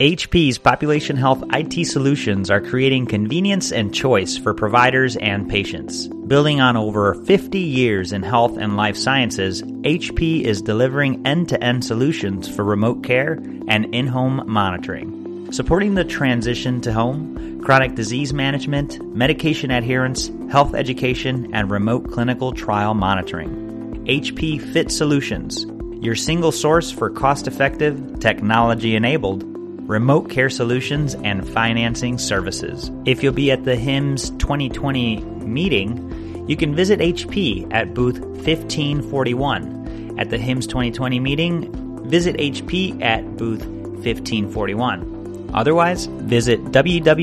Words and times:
HP's 0.00 0.58
population 0.58 1.16
health 1.16 1.42
IT 1.52 1.84
solutions 1.84 2.52
are 2.52 2.60
creating 2.60 3.06
convenience 3.06 3.72
and 3.72 3.92
choice 3.92 4.36
for 4.36 4.54
providers 4.54 5.16
and 5.16 5.50
patients. 5.50 6.06
Building 6.06 6.60
on 6.60 6.76
over 6.76 7.14
50 7.14 7.58
years 7.58 8.12
in 8.12 8.22
health 8.22 8.56
and 8.58 8.76
life 8.76 8.96
sciences, 8.96 9.60
HP 9.62 10.42
is 10.42 10.62
delivering 10.62 11.26
end 11.26 11.48
to 11.48 11.60
end 11.60 11.84
solutions 11.84 12.48
for 12.48 12.62
remote 12.62 13.02
care 13.02 13.40
and 13.66 13.92
in 13.92 14.06
home 14.06 14.44
monitoring. 14.46 15.50
Supporting 15.50 15.96
the 15.96 16.04
transition 16.04 16.80
to 16.82 16.92
home, 16.92 17.60
chronic 17.60 17.96
disease 17.96 18.32
management, 18.32 19.04
medication 19.16 19.72
adherence, 19.72 20.30
health 20.48 20.76
education, 20.76 21.52
and 21.52 21.72
remote 21.72 22.08
clinical 22.12 22.52
trial 22.52 22.94
monitoring. 22.94 24.04
HP 24.06 24.60
Fit 24.72 24.92
Solutions, 24.92 25.66
your 26.00 26.14
single 26.14 26.52
source 26.52 26.92
for 26.92 27.10
cost 27.10 27.48
effective, 27.48 28.20
technology 28.20 28.94
enabled 28.94 29.57
remote 29.88 30.30
care 30.30 30.50
solutions, 30.50 31.16
and 31.24 31.48
financing 31.48 32.18
services. 32.18 32.92
If 33.06 33.22
you'll 33.22 33.32
be 33.32 33.50
at 33.50 33.64
the 33.64 33.74
HIMSS 33.74 34.38
2020 34.38 35.20
meeting, 35.46 36.44
you 36.46 36.56
can 36.56 36.74
visit 36.74 37.00
HP 37.00 37.66
at 37.72 37.94
booth 37.94 38.20
1541. 38.20 40.16
At 40.18 40.28
the 40.30 40.36
HIMSS 40.36 40.68
2020 40.68 41.20
meeting, 41.20 42.06
visit 42.06 42.36
HP 42.36 43.02
at 43.02 43.36
booth 43.38 43.64
1541. 43.66 45.50
Otherwise, 45.54 46.04
visit 46.06 46.62
www.hp.com 46.66 47.14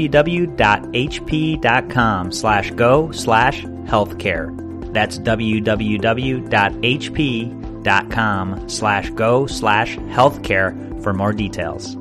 slash 2.32 2.71
go 2.71 3.12
slash 3.12 3.62
healthcare. 3.62 4.91
That's 4.91 5.20
www.hp.com 5.20 5.70
slash 8.70 9.09
go 9.12 9.45
slash 9.45 9.98
healthcare 9.98 11.04
for 11.04 11.13
more 11.13 11.34
details. 11.34 11.95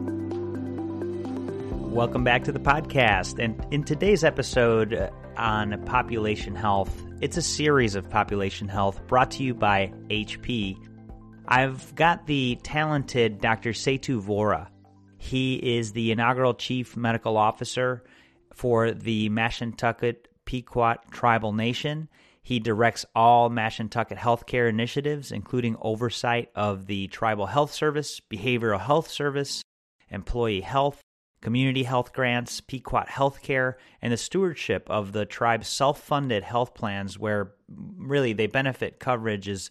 Welcome 1.95 2.25
back 2.25 2.43
to 2.43 2.51
the 2.51 2.59
podcast. 2.59 3.39
And 3.39 3.65
in 3.73 3.85
today's 3.85 4.25
episode 4.25 4.95
uh, 4.95 5.11
on 5.37 5.81
population 5.85 6.57
health, 6.57 6.93
it's 7.21 7.37
a 7.37 7.43
series 7.43 7.95
of 7.95 8.11
population 8.11 8.67
health 8.67 9.01
brought 9.07 9.31
to 9.31 9.45
you 9.45 9.55
by 9.55 9.93
HP. 10.11 10.77
I've 11.47 11.95
got 11.95 12.27
the 12.27 12.59
talented 12.65 13.41
Dr. 13.41 13.71
Setu 13.71 14.21
Vora. 14.21 14.67
He 15.19 15.55
is 15.55 15.93
the 15.93 16.11
inaugural 16.11 16.55
chief 16.55 16.97
medical 16.97 17.37
officer 17.37 18.03
for 18.53 18.91
the 18.91 19.31
Mashantucket 19.31 20.17
Pequot 20.47 20.97
Tribal 21.13 21.53
Nation. 21.53 22.09
He 22.43 22.59
directs 22.59 23.07
all 23.15 23.51
Mashantucket 23.51 24.19
healthcare 24.19 24.69
initiatives, 24.69 25.31
including 25.31 25.77
oversight 25.81 26.51
of 26.57 26.87
the 26.87 27.07
Tribal 27.07 27.47
Health 27.47 27.73
Service, 27.73 28.21
Behavioral 28.29 28.81
Health 28.81 29.09
Service, 29.09 29.63
Employee 30.11 30.61
Health, 30.61 31.01
community 31.45 31.83
health 31.83 32.15
grants, 32.15 32.63
Pequot 32.63 33.05
Healthcare, 33.07 33.75
and 34.01 34.11
the 34.11 34.17
stewardship 34.17 34.89
of 34.89 35.13
the 35.13 35.27
tribe's 35.27 35.69
self 35.69 36.01
funded 36.01 36.43
health 36.43 36.75
plans, 36.75 37.19
where 37.19 37.53
mm, 37.71 37.93
really 37.99 38.33
they 38.33 38.47
benefit 38.47 38.99
coverage 38.99 39.47
is 39.47 39.71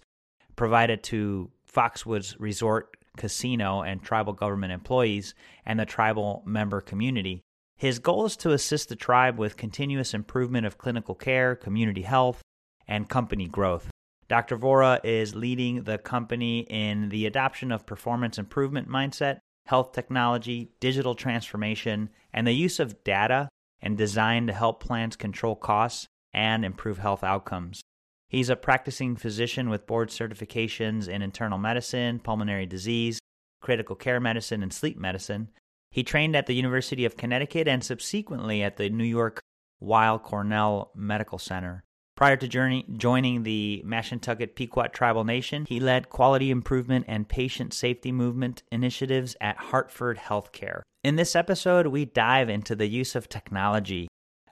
provided 0.55 1.01
to 1.03 1.49
Foxwoods 1.69 2.35
Resort 2.37 2.95
Casino 3.17 3.81
and 3.81 4.03
tribal 4.03 4.33
government 4.33 4.71
employees 4.71 5.33
and 5.65 5.79
the 5.79 5.85
tribal 5.85 6.43
member 6.45 6.79
community. 6.79 7.41
His 7.75 7.97
goal 7.97 8.25
is 8.25 8.37
to 8.37 8.51
assist 8.51 8.89
the 8.89 8.95
tribe 8.95 9.39
with 9.39 9.57
continuous 9.57 10.13
improvement 10.13 10.67
of 10.67 10.77
clinical 10.77 11.15
care, 11.15 11.55
community 11.55 12.03
health, 12.03 12.43
and 12.87 13.09
company 13.09 13.47
growth. 13.47 13.89
Dr. 14.27 14.57
Vora 14.57 14.99
is 15.03 15.35
leading 15.35 15.83
the 15.83 15.97
company 15.97 16.59
in 16.69 17.09
the 17.09 17.25
adoption 17.25 17.71
of 17.71 17.87
performance 17.87 18.37
improvement 18.37 18.87
mindset 18.87 19.39
health 19.65 19.91
technology, 19.91 20.71
digital 20.79 21.15
transformation, 21.15 22.09
and 22.33 22.45
the 22.45 22.53
use 22.53 22.79
of 22.79 23.03
data 23.03 23.49
and 23.81 23.97
design 23.97 24.47
to 24.47 24.53
help 24.53 24.83
plans 24.83 25.15
control 25.15 25.55
costs 25.55 26.07
and 26.33 26.65
improve 26.65 26.97
health 26.97 27.23
outcomes. 27.23 27.81
He's 28.27 28.49
a 28.49 28.55
practicing 28.55 29.15
physician 29.15 29.69
with 29.69 29.85
board 29.85 30.09
certifications 30.09 31.07
in 31.07 31.21
internal 31.21 31.59
medicine, 31.59 32.19
pulmonary 32.19 32.65
disease, 32.65 33.19
critical 33.61 33.95
care 33.95 34.19
medicine, 34.19 34.63
and 34.63 34.73
sleep 34.73 34.97
medicine. 34.97 35.49
He 35.91 36.03
trained 36.03 36.35
at 36.35 36.47
the 36.47 36.55
University 36.55 37.05
of 37.05 37.15
Connecticut 37.15 37.67
and 37.67 37.83
subsequently 37.83 38.63
at 38.63 38.77
the 38.77 38.89
New 38.89 39.03
York 39.03 39.39
Weill 39.79 40.17
Cornell 40.17 40.91
Medical 40.95 41.37
Center. 41.37 41.83
Prior 42.15 42.37
to 42.37 42.47
journey, 42.47 42.85
joining 42.95 43.41
the 43.41 43.83
Mashantucket 43.83 44.53
Pequot 44.53 44.89
Tribal 44.89 45.23
Nation, 45.23 45.65
he 45.67 45.79
led 45.79 46.09
quality 46.09 46.51
improvement 46.51 47.05
and 47.07 47.27
patient 47.27 47.73
safety 47.73 48.11
movement 48.11 48.61
initiatives 48.71 49.35
at 49.41 49.57
Hartford 49.57 50.19
Healthcare. 50.19 50.83
In 51.03 51.15
this 51.15 51.35
episode, 51.35 51.87
we 51.87 52.05
dive 52.05 52.49
into 52.49 52.75
the 52.75 52.85
use 52.85 53.15
of 53.15 53.29
technology, 53.29 54.07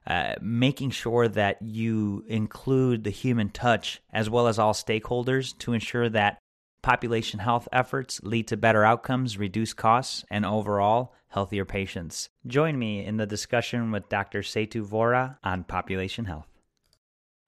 uh, 0.08 0.34
making 0.42 0.90
sure 0.90 1.28
that 1.28 1.62
you 1.62 2.26
include 2.28 3.04
the 3.04 3.12
human 3.12 3.50
touch 3.50 4.02
as 4.12 4.28
well 4.28 4.48
as 4.48 4.58
all 4.58 4.74
stakeholders 4.74 5.56
to 5.60 5.74
ensure 5.74 6.10
that 6.10 6.40
population 6.82 7.42
health 7.42 7.68
efforts 7.72 8.20
lead 8.24 8.48
to 8.48 8.58
better 8.58 8.84
outcomes, 8.84 9.38
reduce 9.38 9.74
costs, 9.74 10.26
and 10.32 10.48
overall 10.48 11.14
healthier 11.28 11.64
patients. 11.64 12.28
Join 12.48 12.80
me 12.80 13.06
in 13.06 13.18
the 13.18 13.28
discussion 13.28 13.92
with 13.92 14.10
Dr. 14.10 14.42
Setu 14.42 14.84
Vora 14.84 15.38
on 15.44 15.64
population 15.64 16.26
health 16.26 16.48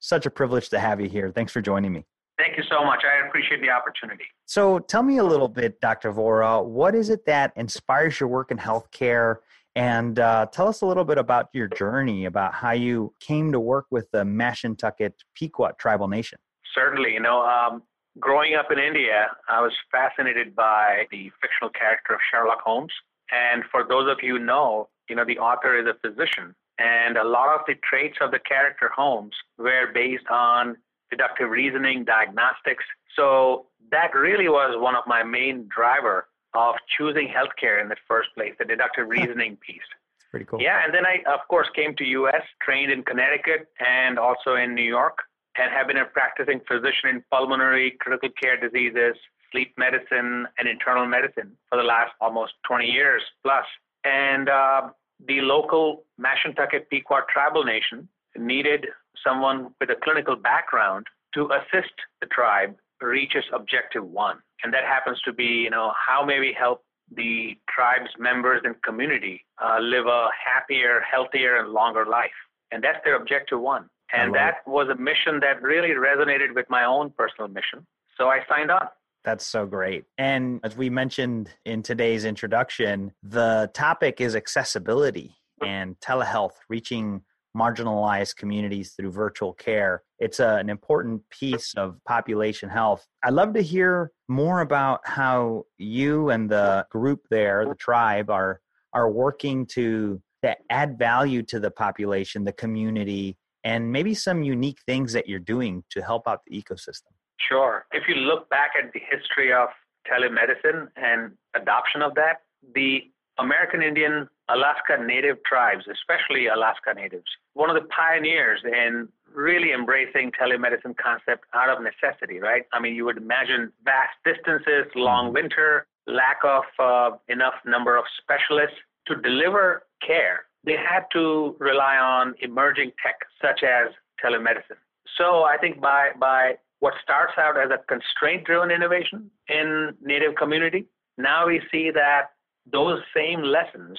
such 0.04 0.26
a 0.26 0.30
privilege 0.30 0.70
to 0.70 0.80
have 0.80 1.00
you 1.00 1.10
here. 1.10 1.32
Thanks 1.32 1.52
for 1.52 1.62
joining 1.62 1.94
me. 1.94 2.06
Thank 2.38 2.58
you 2.58 2.64
so 2.70 2.84
much. 2.84 3.04
I 3.06 3.26
appreciate 3.28 3.62
the 3.62 3.70
opportunity. 3.70 4.26
So, 4.46 4.80
tell 4.80 5.04
me 5.04 5.18
a 5.18 5.24
little 5.24 5.48
bit, 5.48 5.80
Dr. 5.80 6.12
Vora, 6.12 6.64
what 6.64 6.96
is 6.96 7.10
it 7.10 7.26
that 7.26 7.54
inspires 7.56 8.20
your 8.20 8.28
work 8.28 8.52
in 8.52 8.58
healthcare? 8.58 9.38
And 9.76 10.20
uh, 10.20 10.48
tell 10.52 10.68
us 10.68 10.82
a 10.82 10.86
little 10.86 11.06
bit 11.06 11.18
about 11.18 11.48
your 11.54 11.68
journey, 11.68 12.26
about 12.26 12.54
how 12.54 12.72
you 12.72 13.14
came 13.20 13.52
to 13.52 13.60
work 13.60 13.86
with 13.92 14.10
the 14.12 14.24
Mashantucket 14.24 15.14
Pequot 15.36 15.72
Tribal 15.80 16.08
Nation. 16.08 16.38
Certainly. 16.76 17.14
You 17.14 17.22
know, 17.22 17.42
um, 17.42 17.82
growing 18.20 18.56
up 18.56 18.68
in 18.72 18.80
India, 18.80 19.28
I 19.48 19.62
was 19.62 19.72
fascinated 19.92 20.56
by 20.56 21.06
the 21.12 21.32
fictional 21.42 21.70
character 21.72 22.14
of 22.14 22.20
Sherlock 22.32 22.62
Holmes. 22.62 22.94
And 23.32 23.64
for 23.72 23.84
those 23.88 24.12
of 24.12 24.18
you 24.22 24.38
who 24.38 24.46
know, 24.46 24.90
you 25.10 25.16
know, 25.16 25.26
the 25.26 25.40
author 25.40 25.78
is 25.80 25.88
a 25.88 25.96
physician 26.08 26.54
and 26.84 27.18
a 27.18 27.24
lot 27.24 27.56
of 27.56 27.62
the 27.66 27.76
traits 27.90 28.18
of 28.20 28.32
the 28.32 28.40
character 28.40 28.92
Holmes 28.94 29.34
were 29.58 29.88
based 29.94 30.28
on 30.30 30.76
deductive 31.10 31.50
reasoning, 31.50 32.04
diagnostics. 32.04 32.84
So 33.16 33.68
that 33.92 34.14
really 34.14 34.50
was 34.50 34.76
one 34.80 34.96
of 34.96 35.04
my 35.08 35.24
main 35.24 35.70
driver 35.74 36.28
of 36.54 36.76
choosing 36.98 37.28
healthcare 37.28 37.82
in 37.82 37.88
the 37.88 37.96
first 38.08 38.30
place, 38.36 38.54
the 38.60 38.66
deductive 38.66 39.08
reasoning 39.08 39.58
piece. 39.66 39.88
It's 40.18 40.30
Pretty 40.30 40.46
cool. 40.46 40.62
Yeah, 40.62 40.84
and 40.84 40.94
then 40.94 41.06
I 41.06 41.24
of 41.32 41.40
course 41.48 41.68
came 41.76 41.96
to 41.96 42.04
US, 42.04 42.44
trained 42.62 42.92
in 42.92 43.04
Connecticut 43.04 43.68
and 43.80 44.20
also 44.20 44.56
in 44.56 44.76
New 44.76 44.84
York, 44.84 45.18
and 45.58 45.72
have 45.72 45.88
been 45.88 45.98
a 45.98 46.06
practicing 46.06 46.60
physician 46.68 47.10
in 47.10 47.24
pulmonary, 47.32 47.96
critical 48.02 48.30
care 48.42 48.60
diseases, 48.60 49.16
sleep 49.52 49.74
medicine, 49.78 50.48
and 50.58 50.68
internal 50.68 51.06
medicine 51.06 51.56
for 51.70 51.78
the 51.78 51.84
last 51.84 52.12
almost 52.20 52.54
20 52.68 52.88
years 52.88 53.22
plus. 53.44 53.66
And 54.04 54.50
uh, 54.50 54.90
the 55.28 55.42
local 55.42 56.04
Mashantucket 56.20 56.90
Pequot 56.90 57.22
tribal 57.32 57.64
nation 57.64 58.08
needed 58.38 58.88
someone 59.26 59.74
with 59.80 59.90
a 59.90 59.96
clinical 60.04 60.36
background 60.36 61.06
to 61.34 61.50
assist 61.52 61.94
the 62.22 62.28
tribe 62.28 62.76
reach 63.04 63.36
its 63.36 63.48
objective 63.54 64.06
one. 64.06 64.38
And 64.64 64.74
that 64.74 64.84
happens 64.84 65.20
to 65.26 65.34
be, 65.34 65.44
you 65.44 65.70
know, 65.70 65.92
how 65.96 66.24
may 66.26 66.40
we 66.40 66.56
help 66.58 66.84
the 67.16 67.58
tribe's 67.70 68.10
members 68.18 68.62
and 68.64 68.82
community 68.82 69.46
uh, 69.64 69.78
live 69.80 70.08
a 70.08 70.30
happier, 70.44 71.02
healthier, 71.02 71.58
and 71.58 71.70
longer 71.70 72.06
life. 72.06 72.32
And 72.72 72.84
that's 72.84 73.00
their 73.04 73.16
objective 73.16 73.60
one. 73.60 73.90
And 74.14 74.34
that 74.36 74.62
it. 74.66 74.70
was 74.70 74.88
a 74.90 74.96
mission 74.96 75.40
that 75.42 75.62
really 75.62 75.90
resonated 75.90 76.56
with 76.56 76.66
my 76.70 76.86
own 76.86 77.12
personal 77.18 77.48
mission. 77.48 77.86
So 78.18 78.28
I 78.28 78.40
signed 78.48 78.72
on. 78.72 78.88
That's 79.24 79.46
so 79.46 79.66
great. 79.66 80.04
And 80.18 80.60
as 80.64 80.76
we 80.76 80.90
mentioned 80.90 81.50
in 81.66 81.82
today's 81.82 82.26
introduction, 82.26 83.14
the 83.24 83.72
topic 83.74 84.20
is 84.20 84.36
accessibility 84.36 85.36
and 85.66 85.98
telehealth, 86.02 86.56
reaching 86.70 87.22
marginalized 87.56 88.36
communities 88.36 88.94
through 88.98 89.12
virtual 89.12 89.54
care. 89.54 90.04
It's 90.20 90.40
a, 90.40 90.56
an 90.56 90.70
important 90.70 91.22
piece 91.30 91.74
of 91.78 92.00
population 92.06 92.70
health. 92.70 93.06
I'd 93.24 93.34
love 93.34 93.54
to 93.54 93.62
hear 93.62 94.12
more 94.28 94.62
about 94.62 95.02
how 95.04 95.66
you 95.78 96.30
and 96.30 96.50
the 96.50 96.86
group 96.90 97.22
there, 97.30 97.66
the 97.66 97.76
tribe, 97.76 98.30
are 98.30 98.60
are 98.94 99.10
working 99.10 99.66
to, 99.66 100.22
to 100.44 100.56
add 100.70 101.00
value 101.00 101.42
to 101.42 101.60
the 101.60 101.72
population, 101.72 102.44
the 102.44 102.54
community, 102.54 103.36
and 103.64 103.92
maybe 103.92 104.14
some 104.14 104.44
unique 104.44 104.78
things 104.86 105.14
that 105.14 105.28
you're 105.28 105.40
doing 105.40 105.84
to 105.90 106.02
help 106.02 106.28
out 106.28 106.42
the 106.46 106.62
ecosystem. 106.62 107.13
Sure. 107.50 107.86
If 107.92 108.04
you 108.08 108.16
look 108.16 108.50
back 108.50 108.72
at 108.82 108.92
the 108.94 109.00
history 109.00 109.52
of 109.54 109.70
telemedicine 110.08 110.88
and 110.96 111.32
adoption 111.56 112.02
of 112.02 112.16
that, 112.16 112.42
the 112.76 113.02
American 113.40 113.82
Indian 113.82 114.30
Alaska 114.50 114.98
Native 115.02 115.38
tribes, 115.44 115.86
especially 115.92 116.48
Alaska 116.48 116.94
Natives, 116.96 117.26
one 117.54 117.70
of 117.70 117.76
the 117.82 117.88
pioneers 117.90 118.60
in 118.66 119.08
really 119.34 119.72
embracing 119.72 120.32
telemedicine 120.40 120.96
concept 120.98 121.46
out 121.54 121.70
of 121.70 121.84
necessity, 121.84 122.40
right? 122.40 122.64
I 122.72 122.80
mean, 122.80 122.96
you 122.96 123.06
would 123.06 123.18
imagine 123.18 123.72
vast 123.84 124.14
distances, 124.24 124.86
long 124.96 125.26
mm-hmm. 125.26 125.36
winter, 125.36 125.88
lack 126.06 126.40
of 126.44 126.64
uh, 126.80 127.18
enough 127.30 127.56
number 127.66 127.98
of 127.98 128.06
specialists. 128.22 128.78
to 129.08 129.16
deliver 129.16 129.84
care, 130.06 130.46
they 130.64 130.78
had 130.78 131.04
to 131.12 131.56
rely 131.60 131.98
on 131.98 132.36
emerging 132.42 132.92
tech 133.04 133.16
such 133.42 133.64
as 133.64 133.92
telemedicine. 134.24 134.80
So 135.18 135.44
I 135.44 135.58
think 135.58 135.82
by, 135.82 136.12
by 136.20 136.54
what 136.84 136.96
starts 137.02 137.32
out 137.38 137.56
as 137.58 137.72
a 137.72 137.78
constraint 137.88 138.44
driven 138.44 138.70
innovation 138.70 139.32
in 139.48 139.94
native 140.02 140.36
community, 140.36 140.86
now 141.18 141.48
we 141.48 141.62
see 141.72 141.90
that 141.92 142.32
those 142.70 143.00
same 143.16 143.42
lessons 143.42 143.98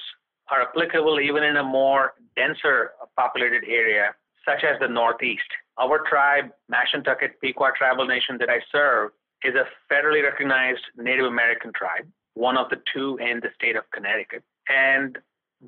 are 0.51 0.61
applicable 0.61 1.19
even 1.19 1.41
in 1.41 1.57
a 1.57 1.63
more 1.63 2.13
denser 2.35 2.91
populated 3.17 3.63
area, 3.67 4.13
such 4.47 4.63
as 4.63 4.79
the 4.79 4.87
Northeast. 4.87 5.49
Our 5.79 6.03
tribe, 6.07 6.51
Mashantucket 6.71 7.31
Pequot 7.41 7.71
Tribal 7.75 8.05
Nation 8.05 8.37
that 8.37 8.51
I 8.51 8.59
serve, 8.71 9.09
is 9.43 9.55
a 9.55 9.65
federally 9.91 10.21
recognized 10.21 10.83
Native 10.95 11.25
American 11.25 11.71
tribe, 11.75 12.07
one 12.35 12.55
of 12.55 12.69
the 12.69 12.77
two 12.93 13.17
in 13.17 13.39
the 13.39 13.49
state 13.55 13.75
of 13.75 13.83
Connecticut. 13.95 14.43
And 14.69 15.17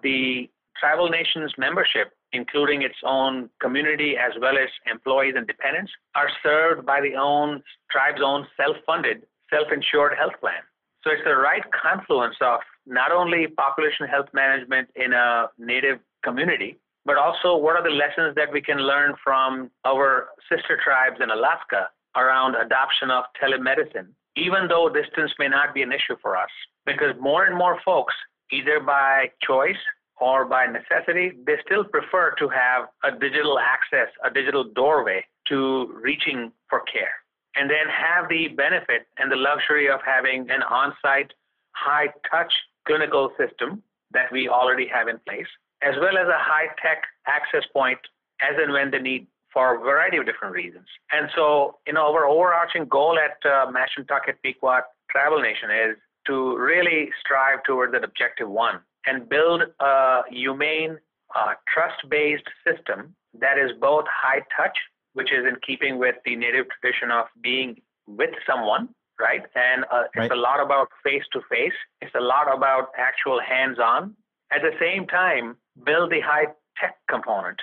the 0.04 0.48
tribal 0.80 1.10
nation's 1.10 1.52
membership, 1.58 2.12
including 2.34 2.82
its 2.82 2.98
own 3.04 3.50
community 3.62 4.16
as 4.18 4.34
well 4.42 4.58
as 4.58 4.70
employees 4.92 5.36
and 5.38 5.48
dependents, 5.48 5.92
are 6.16 6.30
served 6.44 6.86
by 6.86 7.02
the 7.02 7.16
own 7.16 7.62
tribe's 7.92 8.22
own 8.24 8.46
self-funded, 8.58 9.24
self-insured 9.50 10.14
health 10.18 10.34
plan. 10.40 10.62
So 11.04 11.12
it's 11.12 11.24
the 11.24 11.38
right 11.38 11.64
confluence 11.72 12.36
of 12.42 12.60
not 12.86 13.12
only 13.12 13.48
population 13.48 14.08
health 14.08 14.28
management 14.34 14.90
in 14.96 15.14
a 15.14 15.48
native 15.58 16.00
community, 16.24 16.80
but 17.06 17.18
also 17.18 17.56
what 17.56 17.78
are 17.78 17.84
the 17.84 17.96
lessons 17.96 18.36
that 18.36 18.52
we 18.52 18.62
can 18.62 18.80
learn 18.80 19.14
from 19.24 19.72
our 19.86 20.30
sister 20.52 20.78
tribes 20.84 21.22
in 21.22 21.30
Alaska 21.30 21.88
around 22.18 22.56
adoption 22.56 23.10
of 23.10 23.24
telemedicine, 23.42 24.08
even 24.36 24.68
though 24.68 24.90
distance 24.90 25.32
may 25.40 25.48
not 25.48 25.74
be 25.74 25.82
an 25.82 25.92
issue 25.94 26.18
for 26.22 26.36
us, 26.36 26.50
because 26.86 27.14
more 27.20 27.46
and 27.46 27.56
more 27.56 27.80
folks, 27.86 28.14
either 28.52 28.80
by 28.82 29.32
choice 29.42 29.78
or 30.20 30.46
by 30.46 30.66
necessity, 30.66 31.32
they 31.46 31.56
still 31.66 31.84
prefer 31.84 32.34
to 32.40 32.50
have 32.50 32.90
a 33.04 33.18
digital 33.18 33.60
access, 33.60 34.10
a 34.26 34.30
digital 34.30 34.64
doorway 34.64 35.24
to 35.48 35.94
reaching 36.02 36.52
for 36.70 36.82
care, 36.82 37.14
and 37.56 37.70
then 37.70 37.88
have 37.88 38.28
the 38.30 38.50
benefit 38.50 39.08
and 39.18 39.32
the 39.32 39.36
luxury 39.36 39.90
of 39.90 40.00
having 40.06 40.50
an 40.50 40.64
on 40.64 40.94
site, 41.02 41.32
high 41.72 42.08
touch 42.30 42.52
clinical 42.88 43.32
system 43.38 43.84
that 44.12 44.32
we 44.32 44.48
already 44.50 44.88
have 44.88 45.08
in 45.08 45.20
place, 45.28 45.48
as 45.84 45.94
well 46.00 46.18
as 46.18 46.28
a 46.28 46.40
high 46.40 46.68
tech 46.82 47.04
access 47.28 47.64
point 47.74 48.00
as 48.42 48.56
and 48.58 48.72
when 48.72 48.90
the 48.92 49.00
need 49.00 49.28
for 49.54 49.76
a 49.76 49.80
variety 49.80 50.18
of 50.18 50.26
different 50.26 50.54
reasons. 50.54 50.86
And 51.12 51.30
so, 51.36 51.78
you 51.88 51.94
know, 51.94 52.14
our 52.14 52.26
overarching 52.26 52.86
goal 52.86 53.18
at 53.18 53.38
uh, 53.50 53.72
Mashantucket 53.72 54.36
Pequot 54.44 54.82
Tribal 55.10 55.42
Nation 55.42 55.70
is 55.72 55.98
to 56.28 56.58
really 56.58 57.10
strive 57.22 57.64
toward 57.64 57.94
that 57.94 58.04
objective 58.04 58.50
one 58.50 58.80
and 59.08 59.28
build 59.30 59.64
a 59.80 60.22
humane, 60.30 60.98
uh, 61.36 61.54
trust-based 61.74 62.48
system 62.66 63.16
that 63.40 63.58
is 63.58 63.72
both 63.80 64.06
high 64.08 64.42
touch, 64.56 64.78
which 65.14 65.32
is 65.32 65.46
in 65.48 65.56
keeping 65.66 65.98
with 65.98 66.16
the 66.26 66.36
native 66.36 66.66
tradition 66.80 67.12
of 67.12 67.26
being 67.42 67.76
with 68.08 68.30
someone, 68.46 68.90
right? 69.20 69.44
And 69.56 69.86
uh, 69.86 70.04
right. 70.16 70.26
it's 70.26 70.34
a 70.34 70.36
lot 70.36 70.62
about 70.62 70.88
face 71.04 71.24
to 71.34 71.42
face. 71.50 71.78
It's 72.02 72.14
a 72.16 72.22
lot 72.22 72.54
about 72.54 72.90
actual 72.98 73.40
hands 73.42 73.78
on. 73.80 74.16
At 74.52 74.62
the 74.62 74.72
same 74.80 75.08
time, 75.08 75.58
build 75.86 76.12
the 76.12 76.22
high 76.22 76.48
tech 76.80 76.98
component 77.10 77.60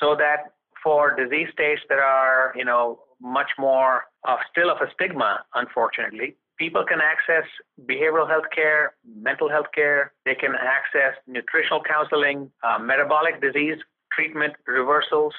so 0.00 0.16
that 0.16 0.52
for 0.82 1.14
disease 1.14 1.48
states 1.52 1.82
that 1.88 1.98
are, 1.98 2.52
you 2.56 2.64
know, 2.64 3.00
much 3.20 3.50
more 3.58 4.04
uh, 4.26 4.36
still 4.50 4.70
of 4.70 4.78
a 4.78 4.90
stigma, 4.94 5.44
unfortunately, 5.54 6.36
people 6.58 6.84
can 6.84 7.00
access 7.00 7.48
behavioral 7.86 8.28
health 8.28 8.44
care, 8.54 8.94
mental 9.04 9.48
health 9.48 9.66
care. 9.74 10.12
They 10.24 10.34
can 10.34 10.54
access 10.54 11.14
nutritional 11.26 11.82
counseling, 11.82 12.50
uh, 12.62 12.78
metabolic 12.78 13.40
disease 13.40 13.78
treatment, 14.12 14.52
reversals, 14.66 15.32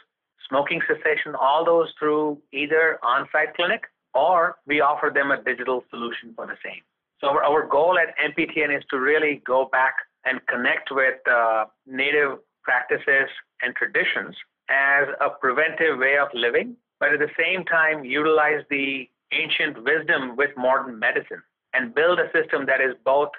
smoking 0.49 0.81
cessation, 0.87 1.35
all 1.39 1.63
those 1.63 1.89
through 1.99 2.39
either 2.51 2.99
on-site 3.03 3.55
clinic 3.55 3.83
or 4.13 4.57
we 4.67 4.81
offer 4.81 5.11
them 5.13 5.31
a 5.31 5.41
digital 5.41 5.83
solution 5.89 6.33
for 6.35 6.45
the 6.45 6.55
same. 6.63 6.81
So 7.19 7.29
our, 7.29 7.43
our 7.43 7.67
goal 7.67 7.97
at 7.97 8.13
MPTN 8.31 8.75
is 8.75 8.83
to 8.89 8.99
really 8.99 9.41
go 9.45 9.69
back 9.71 9.95
and 10.25 10.39
connect 10.47 10.89
with 10.91 11.15
uh, 11.29 11.65
native 11.85 12.39
practices 12.63 13.29
and 13.61 13.75
traditions 13.75 14.35
as 14.69 15.07
a 15.19 15.29
preventive 15.29 15.97
way 15.99 16.17
of 16.17 16.27
living, 16.33 16.75
but 16.99 17.13
at 17.13 17.19
the 17.19 17.29
same 17.37 17.65
time 17.65 18.05
utilize 18.05 18.63
the 18.69 19.09
ancient 19.41 19.83
wisdom 19.83 20.35
with 20.35 20.51
modern 20.57 20.99
medicine 20.99 21.41
and 21.73 21.93
build 21.93 22.19
a 22.19 22.31
system 22.31 22.65
that 22.67 22.81
is 22.81 22.95
both 23.03 23.29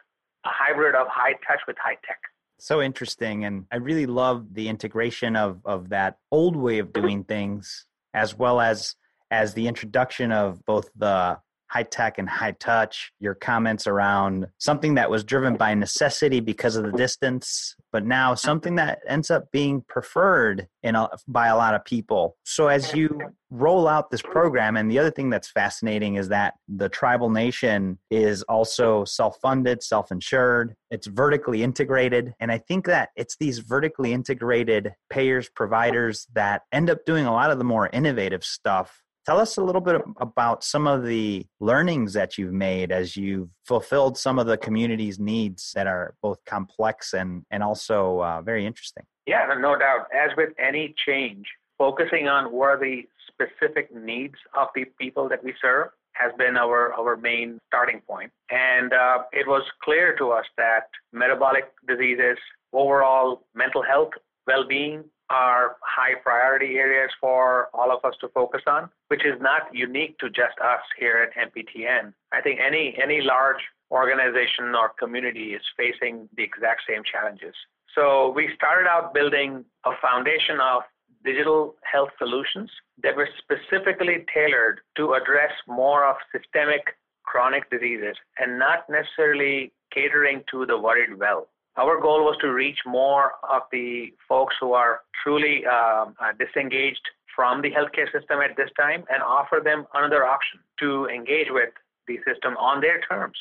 a 0.44 0.48
hybrid 0.50 0.94
of 0.94 1.06
high 1.08 1.32
touch 1.46 1.60
with 1.66 1.76
high 1.82 1.96
tech. 2.06 2.18
So 2.58 2.80
interesting. 2.80 3.44
And 3.44 3.66
I 3.72 3.76
really 3.76 4.06
love 4.06 4.54
the 4.54 4.68
integration 4.68 5.36
of, 5.36 5.60
of 5.64 5.90
that 5.90 6.18
old 6.30 6.56
way 6.56 6.78
of 6.78 6.92
doing 6.92 7.24
things 7.24 7.86
as 8.12 8.36
well 8.36 8.60
as 8.60 8.94
as 9.30 9.54
the 9.54 9.66
introduction 9.66 10.30
of 10.30 10.64
both 10.64 10.88
the 10.94 11.38
high 11.74 11.82
tech 11.82 12.18
and 12.18 12.28
high 12.28 12.52
touch, 12.52 13.10
your 13.18 13.34
comments 13.34 13.88
around 13.88 14.46
something 14.58 14.94
that 14.94 15.10
was 15.10 15.24
driven 15.24 15.56
by 15.56 15.74
necessity 15.74 16.38
because 16.38 16.76
of 16.76 16.84
the 16.84 16.92
distance, 16.92 17.74
but 17.92 18.06
now 18.06 18.32
something 18.32 18.76
that 18.76 19.00
ends 19.08 19.28
up 19.28 19.50
being 19.50 19.82
preferred 19.88 20.68
in 20.84 20.94
a, 20.94 21.08
by 21.26 21.48
a 21.48 21.56
lot 21.56 21.74
of 21.74 21.84
people. 21.84 22.36
So 22.44 22.68
as 22.68 22.94
you 22.94 23.18
roll 23.50 23.88
out 23.88 24.10
this 24.10 24.22
program, 24.22 24.76
and 24.76 24.88
the 24.90 24.98
other 25.00 25.10
thing 25.10 25.30
that's 25.30 25.50
fascinating 25.50 26.14
is 26.14 26.28
that 26.28 26.54
the 26.68 26.88
tribal 26.88 27.30
nation 27.30 27.98
is 28.10 28.42
also 28.44 29.04
self-funded, 29.04 29.82
self-insured. 29.82 30.74
It's 30.90 31.06
vertically 31.08 31.62
integrated, 31.62 32.34
and 32.38 32.52
I 32.52 32.58
think 32.58 32.86
that 32.86 33.10
it's 33.16 33.36
these 33.36 33.58
vertically 33.58 34.12
integrated 34.12 34.92
payers, 35.10 35.48
providers 35.48 36.26
that 36.34 36.62
end 36.72 36.88
up 36.88 37.04
doing 37.04 37.26
a 37.26 37.32
lot 37.32 37.50
of 37.50 37.58
the 37.58 37.64
more 37.64 37.88
innovative 37.92 38.44
stuff 38.44 39.03
Tell 39.26 39.40
us 39.40 39.56
a 39.56 39.62
little 39.62 39.80
bit 39.80 40.02
about 40.18 40.62
some 40.62 40.86
of 40.86 41.04
the 41.04 41.46
learnings 41.58 42.12
that 42.12 42.36
you've 42.36 42.52
made 42.52 42.92
as 42.92 43.16
you've 43.16 43.48
fulfilled 43.64 44.18
some 44.18 44.38
of 44.38 44.46
the 44.46 44.58
community's 44.58 45.18
needs 45.18 45.72
that 45.74 45.86
are 45.86 46.14
both 46.20 46.44
complex 46.44 47.14
and, 47.14 47.44
and 47.50 47.62
also 47.62 48.20
uh, 48.20 48.42
very 48.42 48.66
interesting. 48.66 49.04
Yeah, 49.26 49.46
no 49.58 49.78
doubt. 49.78 50.06
As 50.14 50.30
with 50.36 50.50
any 50.58 50.94
change, 51.06 51.46
focusing 51.78 52.28
on 52.28 52.52
what 52.52 52.68
are 52.68 52.78
the 52.78 53.02
specific 53.28 53.94
needs 53.94 54.34
of 54.56 54.68
the 54.74 54.84
people 55.00 55.28
that 55.30 55.42
we 55.42 55.54
serve 55.60 55.88
has 56.12 56.32
been 56.38 56.56
our, 56.56 56.92
our 56.94 57.16
main 57.16 57.58
starting 57.66 58.00
point. 58.06 58.30
And 58.50 58.92
uh, 58.92 59.22
it 59.32 59.46
was 59.48 59.62
clear 59.82 60.14
to 60.16 60.30
us 60.30 60.44
that 60.56 60.88
metabolic 61.12 61.64
diseases, 61.88 62.38
overall 62.72 63.46
mental 63.54 63.82
health, 63.82 64.10
well 64.46 64.66
being, 64.68 65.04
are 65.34 65.76
high 65.96 66.14
priority 66.22 66.76
areas 66.86 67.10
for 67.20 67.68
all 67.74 67.90
of 67.96 68.04
us 68.08 68.14
to 68.20 68.28
focus 68.28 68.62
on, 68.66 68.88
which 69.08 69.24
is 69.24 69.36
not 69.40 69.62
unique 69.72 70.16
to 70.18 70.26
just 70.30 70.56
us 70.72 70.84
here 70.98 71.16
at 71.24 71.30
MPTN. 71.48 72.12
I 72.32 72.40
think 72.40 72.60
any 72.60 72.84
any 73.02 73.20
large 73.20 73.62
organization 73.90 74.66
or 74.80 74.88
community 75.02 75.46
is 75.58 75.64
facing 75.76 76.28
the 76.36 76.44
exact 76.50 76.82
same 76.88 77.02
challenges. 77.12 77.54
So 77.96 78.32
we 78.38 78.44
started 78.58 78.86
out 78.88 79.14
building 79.14 79.64
a 79.84 79.92
foundation 80.06 80.58
of 80.60 80.82
digital 81.24 81.74
health 81.92 82.12
solutions 82.18 82.70
that 83.02 83.16
were 83.16 83.28
specifically 83.42 84.18
tailored 84.32 84.80
to 84.98 85.14
address 85.14 85.52
more 85.66 86.06
of 86.10 86.16
systemic 86.34 86.84
chronic 87.24 87.70
diseases 87.70 88.16
and 88.38 88.58
not 88.58 88.80
necessarily 88.88 89.72
catering 89.92 90.42
to 90.50 90.66
the 90.66 90.78
worried 90.78 91.18
well. 91.18 91.48
Our 91.76 92.00
goal 92.00 92.24
was 92.24 92.36
to 92.40 92.52
reach 92.52 92.78
more 92.86 93.32
of 93.50 93.62
the 93.72 94.12
folks 94.28 94.54
who 94.60 94.74
are 94.74 95.00
truly 95.22 95.66
um, 95.66 96.14
uh, 96.20 96.32
disengaged 96.38 97.02
from 97.34 97.62
the 97.62 97.70
healthcare 97.70 98.10
system 98.12 98.40
at 98.40 98.56
this 98.56 98.70
time 98.78 99.04
and 99.10 99.22
offer 99.22 99.60
them 99.62 99.86
another 99.94 100.24
option 100.24 100.60
to 100.78 101.06
engage 101.06 101.48
with 101.50 101.70
the 102.06 102.18
system 102.26 102.56
on 102.58 102.80
their 102.80 103.00
terms 103.00 103.36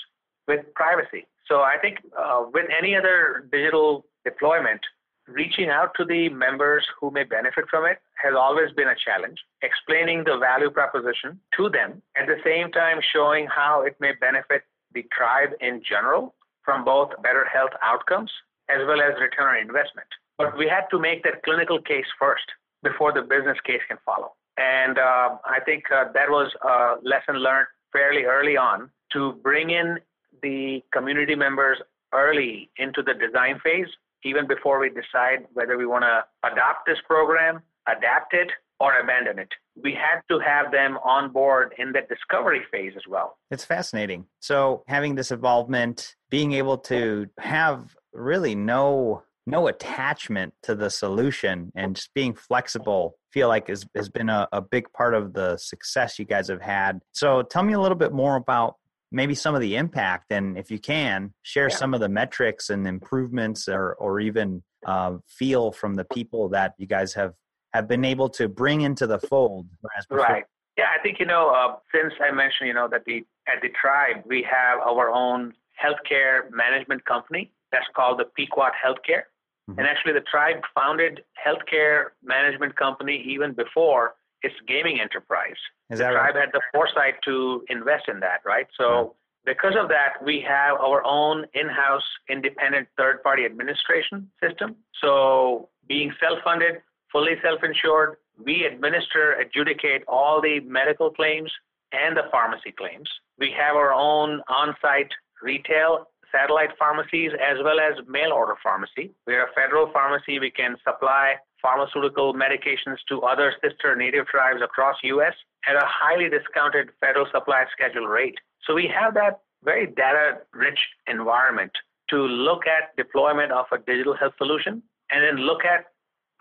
with 0.48 0.62
privacy. 0.74 1.28
So 1.48 1.62
I 1.62 1.78
think 1.80 1.98
uh, 2.18 2.46
with 2.52 2.66
any 2.76 2.96
other 2.96 3.48
digital 3.52 4.06
deployment, 4.26 4.82
reaching 5.28 5.70
out 5.70 5.92
to 5.98 6.06
the 6.06 6.30
members 6.30 6.86
who 7.00 7.12
may 7.12 7.24
benefit 7.24 7.66
from 7.70 7.86
it 7.86 8.00
has 8.22 8.34
always 8.38 8.72
been 8.76 8.88
a 8.88 8.96
challenge. 9.06 9.38
Explaining 9.62 10.24
the 10.24 10.38
value 10.38 10.72
proposition 10.72 11.40
to 11.58 11.70
them, 11.70 12.02
at 12.18 12.28
the 12.28 12.38
same 12.44 12.72
time 12.72 13.00
showing 13.14 13.48
how 13.48 13.84
it 13.84 13.96
may 14.00 14.14
benefit 14.20 14.64
the 14.94 15.06
tribe 15.12 15.50
in 15.62 15.82
general 15.88 16.34
from 16.64 16.84
both 16.84 17.10
better 17.22 17.46
health 17.46 17.72
outcomes 17.82 18.32
as 18.70 18.80
well 18.88 19.02
as 19.02 19.14
return 19.20 19.56
on 19.56 19.62
investment. 19.62 20.08
But 20.38 20.58
we 20.58 20.68
had 20.68 20.86
to 20.92 21.00
make 21.00 21.24
that 21.24 21.44
clinical 21.44 21.82
case 21.82 22.06
first 22.20 22.46
before 22.82 23.14
the 23.14 23.22
business 23.22 23.58
case 23.66 23.82
can 23.88 23.98
follow. 24.06 24.34
And 24.58 24.98
uh, 24.98 25.38
I 25.46 25.60
think 25.66 25.84
uh, 25.92 26.06
that 26.14 26.30
was 26.30 26.52
a 26.64 26.96
lesson 27.04 27.36
learned 27.36 27.68
fairly 27.92 28.24
early 28.24 28.58
on 28.58 28.90
to 29.14 29.34
bring 29.44 29.70
in 29.70 29.98
the 30.42 30.82
community 30.92 31.36
members 31.36 31.78
early 32.14 32.70
into 32.78 33.02
the 33.02 33.14
design 33.14 33.60
phase, 33.64 33.88
even 34.24 34.48
before 34.48 34.80
we 34.80 34.90
decide 34.90 35.46
whether 35.54 35.78
we 35.78 35.86
want 35.86 36.04
to 36.04 36.24
adopt 36.50 36.86
this 36.86 36.98
program, 37.08 37.62
adapt 37.88 38.34
it, 38.34 38.50
or 38.80 38.98
abandon 39.00 39.40
it. 39.40 39.50
We 39.82 39.94
had 39.94 40.22
to 40.30 40.40
have 40.40 40.72
them 40.72 40.98
on 41.04 41.32
board 41.32 41.74
in 41.78 41.92
the 41.92 42.02
discovery 42.10 42.62
phase 42.72 42.94
as 42.96 43.04
well. 43.08 43.38
It's 43.52 43.66
fascinating. 43.66 44.26
So, 44.40 44.84
having 44.88 45.16
this 45.16 45.32
involvement, 45.32 46.16
being 46.30 46.54
able 46.54 46.78
to 46.80 47.28
have 47.40 47.96
really 48.14 48.56
no 48.56 49.24
no 49.46 49.68
attachment 49.68 50.54
to 50.64 50.74
the 50.74 50.90
solution 50.90 51.72
and 51.76 51.96
just 51.98 52.14
being 52.14 52.34
flexible 52.34 53.18
feel 53.34 53.50
like 53.50 53.68
has, 53.68 53.86
has 53.96 54.08
been 54.08 54.30
a, 54.30 54.48
a 54.54 54.62
big 54.62 54.86
part 54.94 55.14
of 55.14 55.34
the 55.34 55.58
success 55.58 56.18
you 56.18 56.24
guys 56.26 56.48
have 56.48 56.62
had 56.62 57.02
so 57.12 57.42
tell 57.42 57.64
me 57.64 57.74
a 57.74 57.80
little 57.80 57.98
bit 57.98 58.14
more 58.14 58.38
about 58.38 58.76
maybe 59.12 59.36
some 59.36 59.54
of 59.54 59.62
the 59.62 59.76
impact 59.76 60.32
and 60.32 60.58
if 60.58 60.72
you 60.72 60.80
can 60.80 61.34
share 61.42 61.70
yeah. 61.70 61.76
some 61.76 61.94
of 61.94 62.00
the 62.00 62.08
metrics 62.08 62.70
and 62.70 62.88
improvements 62.88 63.68
or, 63.68 63.96
or 63.96 64.20
even 64.20 64.64
uh, 64.86 65.14
feel 65.28 65.72
from 65.72 65.94
the 65.96 66.06
people 66.06 66.50
that 66.50 66.74
you 66.78 66.88
guys 66.88 67.14
have 67.14 67.34
have 67.74 67.88
been 67.88 68.06
able 68.06 68.30
to 68.30 68.48
bring 68.48 68.82
into 68.82 69.08
the 69.08 69.20
fold 69.20 69.68
right 70.10 70.46
yeah 70.78 70.86
i 70.98 71.02
think 71.02 71.20
you 71.20 71.26
know 71.26 71.50
uh, 71.50 71.76
since 71.94 72.14
i 72.22 72.32
mentioned 72.32 72.68
you 72.68 72.74
know 72.74 72.88
that 72.88 73.04
the 73.06 73.26
at 73.48 73.62
the 73.62 73.70
tribe 73.80 74.24
we 74.26 74.44
have 74.44 74.80
our 74.80 75.10
own 75.10 75.54
healthcare 75.84 76.50
management 76.52 77.04
company 77.06 77.52
that's 77.72 77.88
called 77.96 78.20
the 78.20 78.26
pequot 78.36 78.72
healthcare 78.86 79.24
Mm-hmm. 79.70 79.80
And 79.80 79.88
actually, 79.88 80.14
the 80.14 80.26
tribe 80.30 80.58
founded 80.76 81.22
healthcare 81.40 82.08
management 82.24 82.76
company 82.76 83.24
even 83.26 83.54
before 83.54 84.16
its 84.42 84.56
gaming 84.68 85.00
enterprise. 85.00 85.56
Is 85.90 86.00
that 86.00 86.10
the 86.10 86.16
tribe 86.16 86.36
right? 86.36 86.42
had 86.42 86.50
the 86.52 86.62
foresight 86.74 87.16
to 87.26 87.64
invest 87.70 88.10
in 88.10 88.20
that, 88.20 88.42
right? 88.46 88.68
So 88.78 88.84
mm-hmm. 88.84 89.10
because 89.46 89.76
of 89.80 89.88
that, 89.88 90.22
we 90.24 90.44
have 90.46 90.78
our 90.82 91.04
own 91.06 91.46
in-house 91.54 92.04
independent 92.30 92.90
third-party 92.98 93.46
administration 93.46 94.30
system. 94.44 94.76
So 95.02 95.70
being 95.88 96.12
self-funded, 96.20 96.82
fully 97.14 97.36
self-insured, 97.42 98.18
we 98.44 98.66
administer, 98.66 99.34
adjudicate 99.34 100.04
all 100.08 100.42
the 100.42 100.60
medical 100.62 101.12
claims 101.12 101.52
and 101.94 102.18
the 102.18 102.24
pharmacy 102.32 102.74
claims. 102.76 103.08
We 103.40 103.54
have 103.58 103.76
our 103.76 103.94
own 103.94 104.42
on-site 104.50 105.12
retail 105.42 106.08
satellite 106.32 106.72
pharmacies 106.80 107.32
as 107.40 107.58
well 107.64 107.80
as 107.80 107.94
mail 108.08 108.32
order 108.34 108.56
pharmacy. 108.62 109.12
We're 109.28 109.46
a 109.46 109.54
federal 109.54 109.92
pharmacy. 109.94 110.40
We 110.40 110.50
can 110.50 110.76
supply 110.84 111.36
pharmaceutical 111.62 112.34
medications 112.34 112.98
to 113.08 113.22
other 113.22 113.54
sister 113.64 113.96
native 113.96 114.26
tribes 114.28 114.62
across 114.62 114.98
US 115.04 115.34
at 115.70 115.76
a 115.76 115.86
highly 115.86 116.30
discounted 116.30 116.90
federal 117.00 117.28
supply 117.32 117.64
schedule 117.72 118.08
rate. 118.08 118.36
So 118.66 118.74
we 118.74 118.92
have 118.94 119.14
that 119.14 119.42
very 119.64 119.88
data 119.88 120.40
rich 120.54 120.80
environment 121.08 121.72
to 122.10 122.18
look 122.18 122.64
at 122.68 122.96
deployment 122.98 123.52
of 123.52 123.66
a 123.72 123.78
digital 123.78 124.16
health 124.16 124.34
solution 124.38 124.82
and 125.12 125.24
then 125.24 125.46
look 125.46 125.64
at 125.64 125.86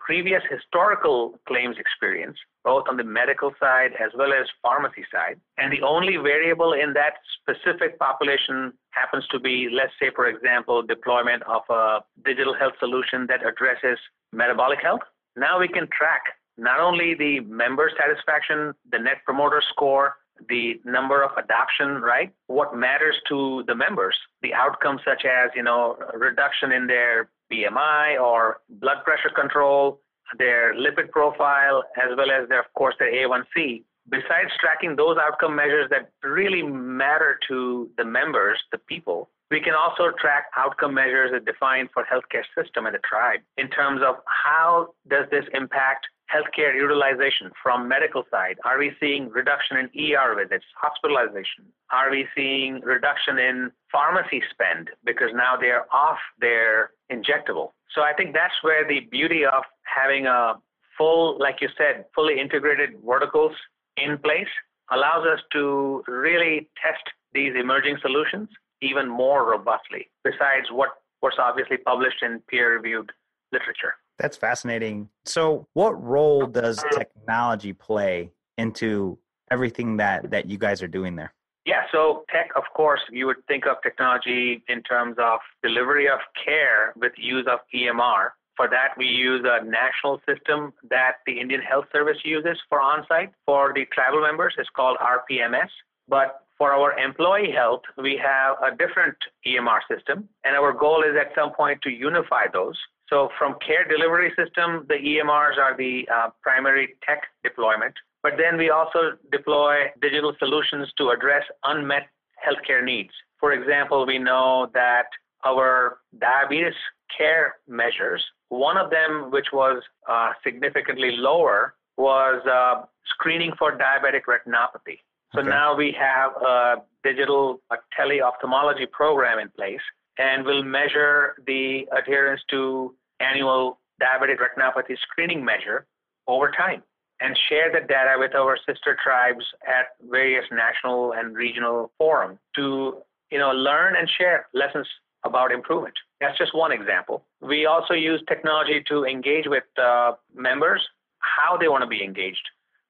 previous 0.05 0.43
historical 0.49 1.39
claims 1.47 1.77
experience, 1.79 2.37
both 2.63 2.83
on 2.89 2.97
the 2.97 3.03
medical 3.03 3.51
side 3.59 3.91
as 4.03 4.11
well 4.17 4.33
as 4.33 4.45
pharmacy 4.61 5.05
side. 5.11 5.39
And 5.57 5.71
the 5.71 5.81
only 5.81 6.17
variable 6.17 6.73
in 6.73 6.93
that 6.93 7.13
specific 7.39 7.97
population 7.99 8.73
happens 8.91 9.25
to 9.31 9.39
be, 9.39 9.69
let's 9.71 9.93
say, 9.99 10.11
for 10.13 10.27
example, 10.27 10.83
deployment 10.83 11.43
of 11.43 11.61
a 11.69 11.99
digital 12.25 12.53
health 12.53 12.73
solution 12.79 13.27
that 13.27 13.45
addresses 13.45 13.97
metabolic 14.33 14.79
health. 14.81 15.01
Now 15.35 15.59
we 15.59 15.67
can 15.67 15.87
track 15.97 16.23
not 16.57 16.79
only 16.79 17.15
the 17.15 17.39
member 17.41 17.89
satisfaction, 17.97 18.73
the 18.91 18.99
net 18.99 19.17
promoter 19.25 19.61
score, 19.71 20.15
the 20.49 20.79
number 20.83 21.23
of 21.23 21.31
adoption, 21.37 22.01
right? 22.01 22.31
What 22.47 22.75
matters 22.75 23.15
to 23.29 23.63
the 23.67 23.75
members, 23.75 24.15
the 24.41 24.53
outcomes 24.53 25.01
such 25.05 25.23
as, 25.25 25.51
you 25.55 25.63
know, 25.63 25.97
reduction 26.13 26.71
in 26.71 26.87
their 26.87 27.29
BMI 27.53 28.19
or 28.19 28.61
blood 28.69 29.03
pressure 29.03 29.29
control, 29.35 29.99
their 30.37 30.73
lipid 30.73 31.11
profile, 31.11 31.83
as 31.97 32.15
well 32.17 32.31
as 32.31 32.49
their, 32.49 32.59
of 32.59 32.73
course, 32.75 32.95
their 32.99 33.13
A1C. 33.13 33.83
Besides 34.09 34.51
tracking 34.59 34.95
those 34.95 35.17
outcome 35.17 35.55
measures 35.55 35.89
that 35.89 36.09
really 36.23 36.63
matter 36.63 37.39
to 37.47 37.89
the 37.97 38.03
members, 38.03 38.57
the 38.71 38.77
people, 38.77 39.29
we 39.53 39.61
can 39.61 39.73
also 39.75 40.11
track 40.19 40.45
outcome 40.57 40.95
measures 40.95 41.31
that 41.31 41.45
define 41.45 41.87
for 41.93 42.03
healthcare 42.11 42.43
system 42.57 42.87
and 42.87 42.95
the 42.95 42.99
tribe 43.07 43.39
in 43.57 43.69
terms 43.69 44.01
of 44.03 44.15
how 44.25 44.87
does 45.07 45.25
this 45.29 45.45
impact 45.53 46.07
healthcare 46.33 46.73
utilization 46.75 47.51
from 47.61 47.87
medical 47.87 48.23
side? 48.31 48.57
Are 48.65 48.79
we 48.79 48.91
seeing 48.99 49.29
reduction 49.29 49.77
in 49.77 49.85
ER 49.93 50.35
visits, 50.35 50.65
hospitalization? 50.75 51.65
Are 51.91 52.09
we 52.09 52.25
seeing 52.35 52.81
reduction 52.81 53.37
in 53.37 53.71
pharmacy 53.91 54.41
spend 54.49 54.89
because 55.05 55.29
now 55.35 55.55
they're 55.59 55.85
off 55.93 56.17
their 56.39 56.91
injectable? 57.15 57.69
So 57.95 58.01
I 58.01 58.13
think 58.13 58.33
that's 58.33 58.53
where 58.61 58.87
the 58.87 59.01
beauty 59.11 59.45
of 59.45 59.63
having 59.83 60.25
a 60.25 60.55
full, 60.97 61.37
like 61.39 61.57
you 61.61 61.69
said, 61.77 62.05
fully 62.15 62.39
integrated 62.39 62.91
verticals 63.05 63.53
in 63.97 64.17
place 64.17 64.47
allows 64.91 65.25
us 65.25 65.39
to 65.53 66.03
really 66.07 66.69
test 66.81 67.03
these 67.33 67.53
emerging 67.59 67.97
solutions 68.01 68.49
even 68.81 69.07
more 69.07 69.49
robustly, 69.49 70.09
besides 70.23 70.67
what 70.71 70.89
was 71.21 71.33
obviously 71.39 71.77
published 71.77 72.21
in 72.21 72.41
peer 72.49 72.75
reviewed 72.75 73.11
literature. 73.51 73.93
That's 74.19 74.37
fascinating. 74.37 75.09
So, 75.25 75.67
what 75.73 76.01
role 76.01 76.45
does 76.45 76.83
technology 76.93 77.73
play 77.73 78.31
into 78.57 79.17
everything 79.49 79.97
that 79.97 80.31
that 80.31 80.49
you 80.49 80.57
guys 80.57 80.83
are 80.83 80.87
doing 80.87 81.15
there? 81.15 81.33
Yeah, 81.65 81.83
so 81.91 82.25
tech, 82.29 82.49
of 82.55 82.63
course, 82.75 82.99
you 83.09 83.25
would 83.25 83.45
think 83.47 83.65
of 83.65 83.77
technology 83.81 84.63
in 84.67 84.83
terms 84.83 85.15
of 85.17 85.39
delivery 85.61 86.09
of 86.09 86.19
care 86.43 86.93
with 86.95 87.13
use 87.17 87.47
of 87.49 87.59
EMR. 87.73 88.31
For 88.57 88.69
that, 88.69 88.89
we 88.97 89.05
use 89.05 89.43
a 89.45 89.63
national 89.65 90.21
system 90.27 90.73
that 90.89 91.13
the 91.25 91.39
Indian 91.39 91.61
Health 91.61 91.85
Service 91.91 92.17
uses 92.23 92.57
for 92.69 92.81
on-site. 92.81 93.31
For 93.45 93.71
the 93.73 93.85
tribal 93.93 94.21
members, 94.21 94.53
it's 94.57 94.69
called 94.75 94.97
RPMS. 94.99 95.69
But 96.07 96.41
for 96.57 96.73
our 96.73 96.99
employee 96.99 97.51
health, 97.51 97.81
we 97.97 98.19
have 98.21 98.57
a 98.61 98.75
different 98.75 99.15
EMR 99.47 99.79
system, 99.89 100.29
and 100.43 100.55
our 100.55 100.73
goal 100.73 101.01
is 101.01 101.15
at 101.19 101.33
some 101.33 101.53
point 101.53 101.81
to 101.83 101.89
unify 101.89 102.45
those 102.51 102.77
so 103.13 103.29
from 103.37 103.55
care 103.65 103.87
delivery 103.87 104.33
system, 104.35 104.85
the 104.87 104.95
EMRs 104.95 105.57
are 105.59 105.77
the 105.77 106.07
uh, 106.11 106.29
primary 106.41 106.95
tech 107.05 107.21
deployment. 107.43 107.93
But 108.23 108.33
then 108.37 108.57
we 108.57 108.69
also 108.69 109.17
deploy 109.31 109.91
digital 110.01 110.33
solutions 110.39 110.87
to 110.97 111.09
address 111.09 111.43
unmet 111.65 112.07
healthcare 112.39 112.83
needs. 112.83 113.11
For 113.39 113.51
example, 113.51 114.05
we 114.05 114.17
know 114.17 114.69
that 114.73 115.07
our 115.45 115.97
diabetes 116.19 116.73
care 117.15 117.55
measures, 117.67 118.23
one 118.47 118.77
of 118.77 118.89
them 118.89 119.29
which 119.29 119.47
was 119.51 119.83
uh, 120.09 120.29
significantly 120.43 121.17
lower 121.17 121.75
was 121.97 122.41
uh, 122.49 122.85
screening 123.13 123.51
for 123.59 123.77
diabetic 123.77 124.21
retinopathy. 124.27 124.99
So 125.35 125.41
okay. 125.41 125.49
now 125.49 125.75
we 125.75 125.95
have 125.99 126.31
a 126.41 126.75
digital 127.03 127.61
a 127.71 127.75
teleophthalmology 127.99 128.89
program 128.91 129.39
in 129.39 129.49
place 129.49 129.81
and 130.17 130.45
will 130.45 130.63
measure 130.63 131.35
the 131.45 131.81
adherence 131.95 132.41
to 132.51 132.95
annual 133.19 133.79
diabetic 134.01 134.37
retinopathy 134.37 134.95
screening 135.09 135.43
measure 135.43 135.85
over 136.27 136.51
time 136.51 136.81
and 137.23 137.39
share 137.47 137.71
the 137.71 137.87
data 137.87 138.15
with 138.17 138.35
our 138.35 138.57
sister 138.67 138.97
tribes 139.01 139.45
at 139.65 139.85
various 140.11 140.45
national 140.51 141.13
and 141.13 141.35
regional 141.35 141.91
forums 141.97 142.37
to 142.55 142.97
you 143.31 143.39
know 143.39 143.51
learn 143.51 143.95
and 143.95 144.09
share 144.17 144.47
lessons 144.53 144.87
about 145.25 145.51
improvement. 145.51 145.95
That's 146.19 146.37
just 146.37 146.53
one 146.53 146.73
example. 146.73 147.25
We 147.41 147.65
also 147.65 147.93
use 147.93 148.21
technology 148.27 148.83
to 148.89 149.05
engage 149.05 149.45
with 149.47 149.63
uh, 149.81 150.13
members 150.35 150.81
how 151.19 151.57
they 151.57 151.69
want 151.69 151.81
to 151.81 151.87
be 151.87 152.03
engaged. 152.03 152.45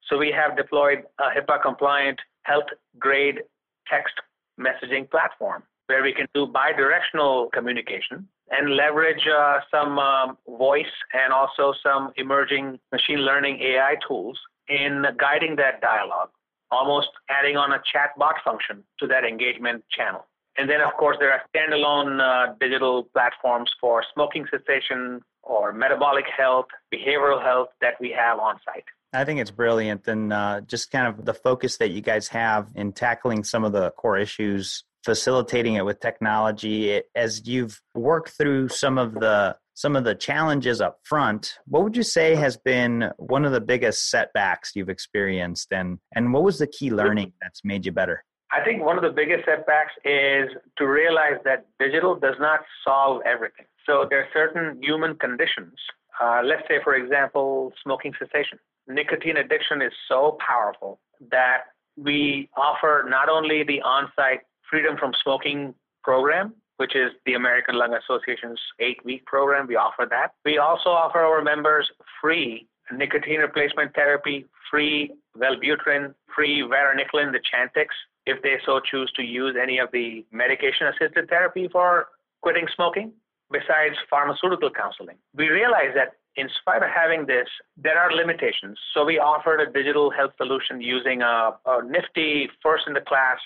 So 0.10 0.18
we 0.18 0.34
have 0.36 0.58
deployed 0.58 1.04
a 1.20 1.30
HIPAA 1.40 1.62
compliant 1.62 2.20
health 2.42 2.66
grade 3.00 3.42
text 3.88 4.16
messaging 4.60 5.10
platform 5.10 5.64
where 5.94 6.02
we 6.02 6.14
can 6.14 6.28
do 6.34 6.48
bidirectional 6.48 7.52
communication 7.52 8.28
and 8.50 8.76
leverage 8.76 9.26
uh, 9.28 9.60
some 9.70 10.00
um, 10.00 10.38
voice 10.48 10.96
and 11.14 11.32
also 11.32 11.72
some 11.84 12.12
emerging 12.18 12.80
machine 12.92 13.20
learning 13.20 13.60
AI 13.62 13.96
tools 14.08 14.40
in 14.70 15.06
guiding 15.20 15.56
that 15.56 15.82
dialogue, 15.82 16.30
almost 16.72 17.10
adding 17.30 17.58
on 17.58 17.74
a 17.74 17.82
chat 17.92 18.10
bot 18.18 18.36
function 18.44 18.84
to 19.00 19.06
that 19.06 19.24
engagement 19.24 19.84
channel. 19.96 20.26
And 20.58 20.68
then, 20.68 20.82
of 20.82 20.94
course, 20.94 21.18
there 21.20 21.32
are 21.32 21.42
standalone 21.56 22.20
uh, 22.22 22.54
digital 22.60 23.04
platforms 23.14 23.70
for 23.80 24.04
smoking 24.14 24.46
cessation 24.50 25.22
or 25.44 25.74
metabolic 25.74 26.26
health, 26.36 26.68
behavioral 26.94 27.42
health 27.44 27.70
that 27.82 27.96
we 28.00 28.16
have 28.18 28.40
on 28.40 28.56
site. 28.66 28.86
I 29.14 29.26
think 29.26 29.40
it's 29.40 29.52
brilliant, 29.52 30.08
and 30.08 30.34
uh, 30.34 30.62
just 30.62 30.90
kind 30.90 31.06
of 31.08 31.26
the 31.26 31.36
focus 31.36 31.78
that 31.78 31.92
you 31.92 32.02
guys 32.02 32.28
have 32.30 32.70
in 32.74 32.94
tackling 32.94 33.44
some 33.44 33.64
of 33.64 33.72
the 33.72 33.92
core 33.92 34.18
issues 34.18 34.84
facilitating 35.04 35.76
it 35.76 35.86
with 35.86 36.00
technology 36.00 36.92
it, 36.92 37.06
as 37.16 37.48
you've 37.48 37.82
worked 37.96 38.30
through 38.38 38.70
some 38.70 38.98
of 38.98 39.14
the 39.16 39.56
some 39.76 39.96
of 39.96 40.04
the 40.04 40.14
challenges 40.14 40.82
up 40.82 41.00
front 41.04 41.58
what 41.66 41.84
would 41.84 41.98
you 41.98 42.04
say 42.04 42.36
has 42.36 42.58
been 42.58 43.10
one 43.18 43.44
of 43.46 43.52
the 43.52 43.62
biggest 43.62 44.10
setbacks 44.10 44.72
you've 44.76 44.90
experienced 44.90 45.68
and 45.72 46.00
and 46.16 46.32
what 46.34 46.44
was 46.44 46.60
the 46.60 46.68
key 46.68 46.92
learning 46.92 47.34
that's 47.42 47.62
made 47.64 47.86
you 47.86 47.92
better? 47.92 48.24
I 48.52 48.64
think 48.64 48.84
one 48.84 48.98
of 48.98 49.04
the 49.04 49.10
biggest 49.10 49.46
setbacks 49.46 49.94
is 50.06 50.48
to 50.78 50.86
realize 50.86 51.40
that 51.44 51.66
digital 51.80 52.14
does 52.14 52.36
not 52.40 52.60
solve 52.86 53.24
everything. 53.26 53.66
So 53.88 54.06
there 54.08 54.20
are 54.20 54.28
certain 54.32 54.80
human 54.82 55.16
conditions 55.16 55.74
uh, 56.22 56.42
let's 56.44 56.62
say 56.68 56.80
for 56.84 56.96
example 56.96 57.74
smoking 57.84 58.14
cessation. 58.20 58.60
Nicotine 58.88 59.38
addiction 59.38 59.82
is 59.82 59.92
so 60.08 60.38
powerful 60.46 61.00
that 61.32 61.64
we 61.98 62.50
offer 62.58 63.06
not 63.08 63.30
only 63.30 63.64
the 63.64 63.82
on-site 63.82 64.42
freedom 64.74 64.98
from 64.98 65.14
smoking 65.22 65.72
program, 66.04 66.52
which 66.78 66.96
is 66.96 67.12
the 67.28 67.36
American 67.36 67.76
Lung 67.78 67.94
Association's 67.94 68.60
eight 68.80 68.98
week 69.06 69.24
program. 69.28 69.68
We 69.68 69.76
offer 69.76 70.08
that. 70.10 70.30
We 70.44 70.58
also 70.58 70.90
offer 70.90 71.20
our 71.20 71.44
members 71.44 71.86
free 72.20 72.68
nicotine 72.92 73.40
replacement 73.40 73.94
therapy, 73.94 74.48
free 74.72 75.12
Wellbutrin, 75.38 76.16
free 76.36 76.64
varenicline, 76.64 77.32
the 77.32 77.40
Chantix, 77.54 77.90
if 78.26 78.42
they 78.42 78.56
so 78.66 78.80
choose 78.90 79.12
to 79.16 79.22
use 79.22 79.56
any 79.62 79.78
of 79.78 79.90
the 79.94 80.26
medication 80.32 80.88
assisted 80.88 81.30
therapy 81.30 81.70
for 81.72 82.08
quitting 82.42 82.66
smoking, 82.76 83.12
besides 83.52 83.96
pharmaceutical 84.10 84.72
counseling. 84.72 85.18
We 85.36 85.50
realize 85.50 85.94
that 85.94 86.14
in 86.36 86.50
spite 86.60 86.82
of 86.82 86.90
having 86.90 87.28
this, 87.28 87.48
there 87.78 88.00
are 88.00 88.12
limitations. 88.12 88.80
So 88.96 89.06
we 89.06 89.20
offered 89.20 89.60
a 89.62 89.72
digital 89.72 90.10
health 90.10 90.32
solution 90.38 90.82
using 90.82 91.22
a, 91.22 91.52
a 91.68 91.84
nifty 91.86 92.50
first 92.64 92.86
in 92.88 92.94
the 92.94 93.02
class 93.02 93.38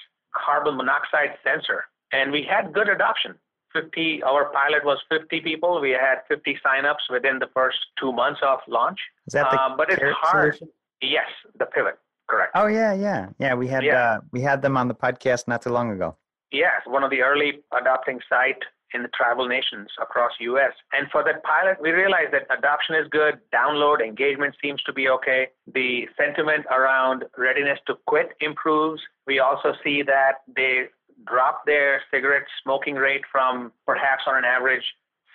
carbon 0.45 0.77
monoxide 0.77 1.37
sensor. 1.43 1.85
And 2.11 2.31
we 2.31 2.43
had 2.43 2.73
good 2.73 2.89
adoption. 2.89 3.35
50, 3.73 4.23
our 4.23 4.51
pilot 4.51 4.83
was 4.85 4.97
50 5.09 5.41
people. 5.41 5.81
We 5.81 5.91
had 5.91 6.19
50 6.27 6.57
signups 6.65 7.11
within 7.11 7.39
the 7.39 7.47
first 7.53 7.77
two 7.99 8.11
months 8.11 8.39
of 8.41 8.59
launch. 8.67 8.99
Is 9.27 9.33
that 9.33 9.51
the 9.51 9.59
uh, 9.59 9.75
but 9.75 9.91
it's 9.91 10.01
hard. 10.21 10.55
Solution? 10.55 10.73
Yes, 11.01 11.27
the 11.59 11.65
pivot. 11.65 11.99
Correct. 12.27 12.51
Oh 12.55 12.67
yeah, 12.67 12.93
yeah, 12.93 13.29
yeah. 13.39 13.53
We 13.53 13.67
had 13.67 13.83
yeah. 13.83 14.15
Uh, 14.15 14.19
we 14.33 14.41
had 14.41 14.61
them 14.61 14.75
on 14.75 14.89
the 14.89 14.95
podcast 14.95 15.47
not 15.47 15.61
too 15.61 15.69
long 15.69 15.91
ago. 15.91 16.17
Yes, 16.51 16.81
one 16.85 17.03
of 17.03 17.09
the 17.09 17.21
early 17.21 17.59
adopting 17.77 18.19
site 18.27 18.61
in 18.93 19.01
the 19.01 19.09
tribal 19.09 19.47
nations 19.47 19.87
across 20.01 20.31
US. 20.39 20.71
And 20.93 21.07
for 21.11 21.23
that 21.23 21.43
pilot, 21.43 21.77
we 21.81 21.91
realized 21.91 22.33
that 22.33 22.47
adoption 22.55 22.95
is 22.95 23.07
good, 23.09 23.39
download 23.53 24.01
engagement 24.01 24.55
seems 24.61 24.81
to 24.83 24.93
be 24.93 25.09
okay. 25.09 25.47
The 25.73 26.07
sentiment 26.17 26.65
around 26.71 27.25
readiness 27.37 27.79
to 27.87 27.95
quit 28.05 28.29
improves. 28.39 29.01
We 29.25 29.39
also 29.39 29.73
see 29.83 30.03
that 30.03 30.43
they 30.55 30.85
drop 31.25 31.65
their 31.65 32.01
cigarette 32.11 32.45
smoking 32.63 32.95
rate 32.95 33.23
from 33.31 33.71
perhaps 33.85 34.23
on 34.27 34.37
an 34.37 34.45
average 34.45 34.83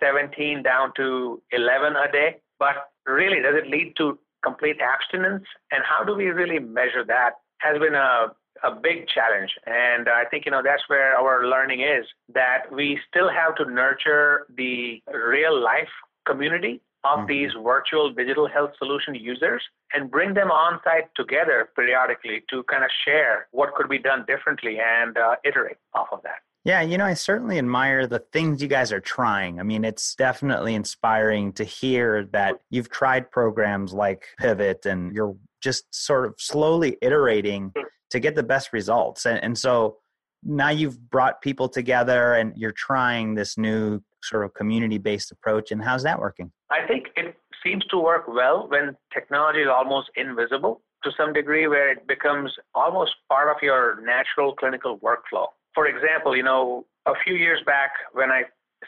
17 0.00 0.62
down 0.62 0.92
to 0.96 1.42
11 1.52 1.94
a 1.96 2.10
day. 2.10 2.40
But 2.58 2.90
really, 3.06 3.40
does 3.42 3.54
it 3.56 3.68
lead 3.68 3.94
to 3.98 4.18
complete 4.44 4.76
abstinence? 4.80 5.44
And 5.70 5.82
how 5.84 6.04
do 6.04 6.14
we 6.14 6.26
really 6.26 6.58
measure 6.58 7.04
that? 7.06 7.32
Has 7.58 7.78
been 7.78 7.94
a 7.94 8.32
a 8.62 8.70
big 8.70 9.06
challenge. 9.08 9.50
And 9.66 10.08
I 10.08 10.24
think, 10.30 10.44
you 10.44 10.50
know, 10.50 10.62
that's 10.64 10.82
where 10.88 11.16
our 11.16 11.46
learning 11.46 11.80
is 11.80 12.04
that 12.34 12.70
we 12.70 12.98
still 13.08 13.30
have 13.30 13.54
to 13.56 13.64
nurture 13.70 14.46
the 14.56 15.02
real 15.12 15.58
life 15.60 15.88
community 16.26 16.80
of 17.04 17.20
mm-hmm. 17.20 17.26
these 17.26 17.50
virtual 17.62 18.12
digital 18.12 18.48
health 18.48 18.70
solution 18.78 19.14
users 19.14 19.62
and 19.92 20.10
bring 20.10 20.34
them 20.34 20.50
on 20.50 20.80
site 20.84 21.08
together 21.16 21.68
periodically 21.74 22.44
to 22.48 22.62
kind 22.64 22.84
of 22.84 22.90
share 23.04 23.48
what 23.50 23.74
could 23.74 23.88
be 23.88 23.98
done 23.98 24.24
differently 24.26 24.78
and 24.80 25.16
uh, 25.18 25.34
iterate 25.44 25.78
off 25.94 26.08
of 26.12 26.22
that. 26.22 26.38
Yeah, 26.64 26.80
you 26.80 26.96
know, 26.96 27.06
I 27.06 27.14
certainly 27.14 27.58
admire 27.58 28.06
the 28.06 28.20
things 28.32 28.62
you 28.62 28.68
guys 28.68 28.92
are 28.92 29.00
trying. 29.00 29.58
I 29.58 29.64
mean, 29.64 29.84
it's 29.84 30.14
definitely 30.14 30.76
inspiring 30.76 31.52
to 31.54 31.64
hear 31.64 32.24
that 32.26 32.60
you've 32.70 32.88
tried 32.88 33.32
programs 33.32 33.92
like 33.92 34.26
Pivot 34.38 34.86
and 34.86 35.12
you're 35.12 35.34
just 35.60 35.92
sort 35.92 36.24
of 36.24 36.34
slowly 36.38 36.98
iterating 37.02 37.72
to 38.12 38.20
get 38.20 38.34
the 38.34 38.42
best 38.42 38.72
results. 38.72 39.26
And, 39.26 39.42
and 39.42 39.58
so 39.58 39.96
now 40.44 40.70
you've 40.70 41.10
brought 41.10 41.40
people 41.40 41.68
together 41.68 42.34
and 42.34 42.52
you're 42.56 42.72
trying 42.72 43.34
this 43.34 43.58
new 43.58 44.02
sort 44.22 44.44
of 44.44 44.54
community 44.54 44.98
based 44.98 45.32
approach. 45.32 45.72
And 45.72 45.82
how's 45.82 46.02
that 46.04 46.18
working? 46.18 46.52
I 46.70 46.86
think 46.86 47.08
it 47.16 47.34
seems 47.64 47.84
to 47.86 47.98
work 47.98 48.24
well 48.28 48.68
when 48.68 48.96
technology 49.12 49.60
is 49.60 49.68
almost 49.68 50.10
invisible 50.16 50.82
to 51.04 51.10
some 51.16 51.32
degree, 51.32 51.66
where 51.66 51.90
it 51.90 52.06
becomes 52.06 52.52
almost 52.74 53.12
part 53.28 53.48
of 53.48 53.56
your 53.60 54.00
natural 54.02 54.54
clinical 54.54 54.98
workflow. 54.98 55.46
For 55.74 55.86
example, 55.86 56.36
you 56.36 56.44
know, 56.44 56.84
a 57.06 57.14
few 57.24 57.34
years 57.34 57.60
back 57.66 57.90
when 58.12 58.30
I 58.30 58.42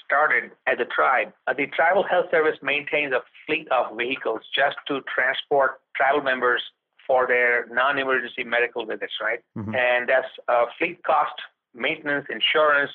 started 0.05 0.53
at 0.69 0.79
the 0.79 0.85
tribe, 0.95 1.33
uh, 1.47 1.55
the 1.55 1.67
tribal 1.75 2.05
health 2.05 2.27
service 2.31 2.57
maintains 2.63 3.13
a 3.13 3.21
fleet 3.47 3.67
of 3.73 3.97
vehicles 3.97 4.41
just 4.55 4.77
to 4.89 5.01
transport 5.13 5.81
tribal 5.97 6.23
members 6.23 6.63
for 7.07 7.27
their 7.27 7.67
non-emergency 7.71 8.45
medical 8.45 8.87
visits, 8.87 9.13
right? 9.21 9.41
Mm-hmm. 9.57 9.75
And 9.75 10.09
that's 10.09 10.29
uh, 10.49 10.67
fleet 10.79 11.03
cost, 11.05 11.35
maintenance, 11.75 12.27
insurance, 12.31 12.91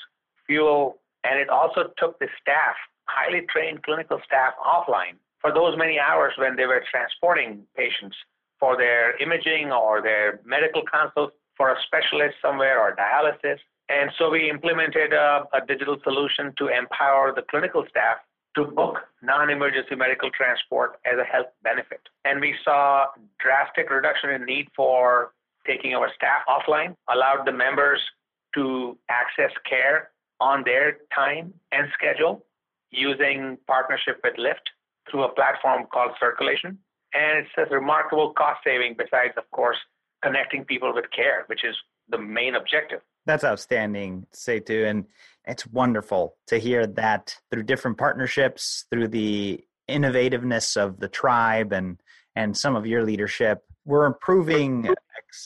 fuel, 0.47 0.97
and 1.23 1.39
it 1.39 1.49
also 1.49 1.91
took 1.97 2.17
the 2.19 2.27
staff, 2.41 2.75
highly 3.05 3.45
trained 3.51 3.83
clinical 3.83 4.19
staff, 4.25 4.53
offline 4.65 5.17
for 5.41 5.53
those 5.53 5.77
many 5.77 5.99
hours 5.99 6.33
when 6.37 6.55
they 6.55 6.65
were 6.65 6.83
transporting 6.89 7.63
patients 7.75 8.15
for 8.59 8.75
their 8.75 9.15
imaging 9.17 9.71
or 9.71 10.01
their 10.01 10.41
medical 10.45 10.83
consults 10.83 11.35
for 11.55 11.71
a 11.71 11.75
specialist 11.85 12.35
somewhere 12.41 12.79
or 12.79 12.95
dialysis. 12.95 13.59
And 13.89 14.11
so 14.17 14.29
we 14.29 14.49
implemented 14.49 15.13
a, 15.13 15.45
a 15.53 15.65
digital 15.65 15.97
solution 16.03 16.53
to 16.57 16.67
empower 16.67 17.33
the 17.33 17.41
clinical 17.49 17.85
staff 17.89 18.17
to 18.55 18.65
book 18.65 18.97
non-emergency 19.21 19.95
medical 19.95 20.29
transport 20.31 20.99
as 21.05 21.19
a 21.19 21.23
health 21.23 21.47
benefit. 21.63 22.01
And 22.25 22.41
we 22.41 22.55
saw 22.63 23.05
drastic 23.39 23.89
reduction 23.89 24.31
in 24.31 24.45
need 24.45 24.67
for 24.75 25.33
taking 25.67 25.93
our 25.93 26.09
staff 26.15 26.41
offline, 26.47 26.95
allowed 27.13 27.45
the 27.45 27.51
members 27.51 27.99
to 28.55 28.97
access 29.09 29.51
care 29.69 30.09
on 30.39 30.63
their 30.65 30.97
time 31.13 31.53
and 31.71 31.87
schedule 31.93 32.45
using 32.91 33.57
partnership 33.67 34.19
with 34.23 34.35
Lyft 34.35 34.65
through 35.09 35.23
a 35.23 35.33
platform 35.33 35.85
called 35.91 36.11
Circulation. 36.19 36.77
And 37.13 37.39
it's 37.39 37.49
a 37.57 37.73
remarkable 37.73 38.33
cost 38.33 38.61
saving 38.63 38.95
besides, 38.97 39.33
of 39.37 39.49
course, 39.51 39.77
connecting 40.23 40.65
people 40.65 40.93
with 40.93 41.05
care, 41.15 41.43
which 41.47 41.63
is 41.63 41.75
the 42.09 42.17
main 42.17 42.55
objective. 42.55 43.01
That's 43.29 43.43
outstanding, 43.43 44.25
Setu. 44.33 44.89
And 44.89 45.05
it's 45.45 45.67
wonderful 45.67 46.35
to 46.47 46.57
hear 46.57 46.87
that 46.87 47.35
through 47.51 47.61
different 47.61 47.99
partnerships, 47.99 48.85
through 48.89 49.09
the 49.09 49.63
innovativeness 49.87 50.75
of 50.75 50.99
the 50.99 51.07
tribe 51.07 51.71
and 51.71 52.01
and 52.35 52.57
some 52.57 52.75
of 52.75 52.87
your 52.87 53.03
leadership, 53.03 53.61
we're 53.85 54.07
improving 54.07 54.89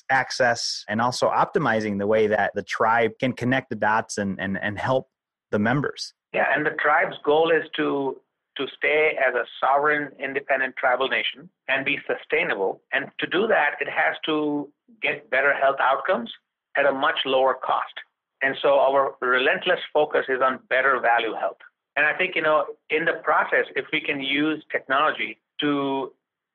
access 0.09 0.85
and 0.87 1.01
also 1.01 1.27
optimizing 1.29 1.99
the 1.99 2.07
way 2.07 2.27
that 2.27 2.51
the 2.55 2.63
tribe 2.63 3.11
can 3.19 3.33
connect 3.33 3.69
the 3.69 3.75
dots 3.75 4.17
and, 4.17 4.39
and, 4.39 4.57
and 4.61 4.79
help 4.79 5.09
the 5.51 5.59
members. 5.59 6.13
Yeah, 6.33 6.45
and 6.55 6.65
the 6.65 6.77
tribe's 6.81 7.17
goal 7.25 7.51
is 7.51 7.69
to 7.75 8.15
to 8.55 8.65
stay 8.77 9.17
as 9.19 9.35
a 9.35 9.43
sovereign, 9.59 10.09
independent 10.23 10.77
tribal 10.77 11.09
nation 11.09 11.49
and 11.67 11.83
be 11.83 11.97
sustainable. 12.07 12.81
And 12.93 13.07
to 13.19 13.27
do 13.27 13.45
that, 13.47 13.71
it 13.81 13.89
has 13.89 14.15
to 14.27 14.69
get 15.01 15.29
better 15.29 15.53
health 15.53 15.77
outcomes 15.81 16.31
at 16.77 16.85
a 16.85 16.91
much 16.91 17.19
lower 17.25 17.55
cost. 17.55 17.93
And 18.41 18.55
so 18.61 18.79
our 18.79 19.15
relentless 19.21 19.79
focus 19.93 20.25
is 20.27 20.41
on 20.41 20.59
better 20.69 20.99
value 20.99 21.33
health. 21.33 21.57
And 21.95 22.05
I 22.05 22.17
think, 22.17 22.35
you 22.35 22.41
know, 22.41 22.65
in 22.89 23.05
the 23.05 23.21
process, 23.23 23.65
if 23.75 23.85
we 23.93 24.01
can 24.01 24.19
use 24.21 24.63
technology 24.71 25.39
to 25.61 26.11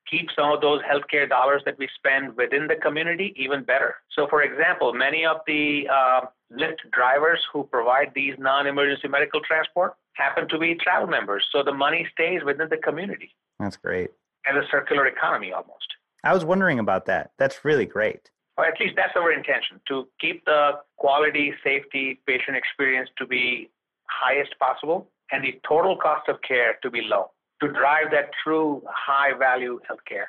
keep 0.09 0.27
some 0.37 0.51
of 0.51 0.61
those 0.61 0.81
healthcare 0.81 1.27
dollars 1.27 1.61
that 1.65 1.77
we 1.77 1.87
spend 1.95 2.35
within 2.35 2.67
the 2.67 2.75
community 2.75 3.33
even 3.37 3.63
better. 3.63 3.95
So, 4.11 4.27
for 4.27 4.43
example, 4.43 4.93
many 4.93 5.25
of 5.25 5.37
the 5.47 5.87
uh, 5.91 6.21
Lyft 6.51 6.89
drivers 6.91 7.39
who 7.53 7.63
provide 7.63 8.11
these 8.15 8.33
non 8.37 8.67
emergency 8.67 9.07
medical 9.07 9.39
transport 9.41 9.95
happen 10.13 10.47
to 10.49 10.57
be 10.57 10.75
travel 10.75 11.07
members. 11.07 11.45
So 11.51 11.63
the 11.63 11.73
money 11.73 12.07
stays 12.11 12.41
within 12.43 12.67
the 12.69 12.77
community. 12.77 13.35
That's 13.59 13.77
great. 13.77 14.09
And 14.45 14.57
a 14.57 14.67
circular 14.69 15.05
economy 15.05 15.53
almost. 15.53 15.87
I 16.23 16.33
was 16.33 16.43
wondering 16.43 16.79
about 16.79 17.05
that. 17.05 17.31
That's 17.37 17.63
really 17.63 17.85
great 17.85 18.29
or 18.59 18.65
at 18.65 18.77
least 18.77 18.93
that's 18.97 19.15
our 19.15 19.31
intention 19.31 19.79
to 19.87 20.05
keep 20.19 20.43
the 20.43 20.71
quality, 20.97 21.53
safety, 21.63 22.19
patient 22.27 22.57
experience 22.57 23.09
to 23.17 23.25
be 23.25 23.69
highest 24.09 24.53
possible 24.59 25.07
and 25.31 25.41
the 25.41 25.57
total 25.65 25.95
cost 25.95 26.27
of 26.27 26.35
care 26.45 26.75
to 26.83 26.91
be 26.91 27.01
low 27.01 27.31
to 27.61 27.69
drive 27.69 28.11
that 28.11 28.31
true 28.43 28.83
high 28.89 29.31
value 29.37 29.79
healthcare 29.89 30.25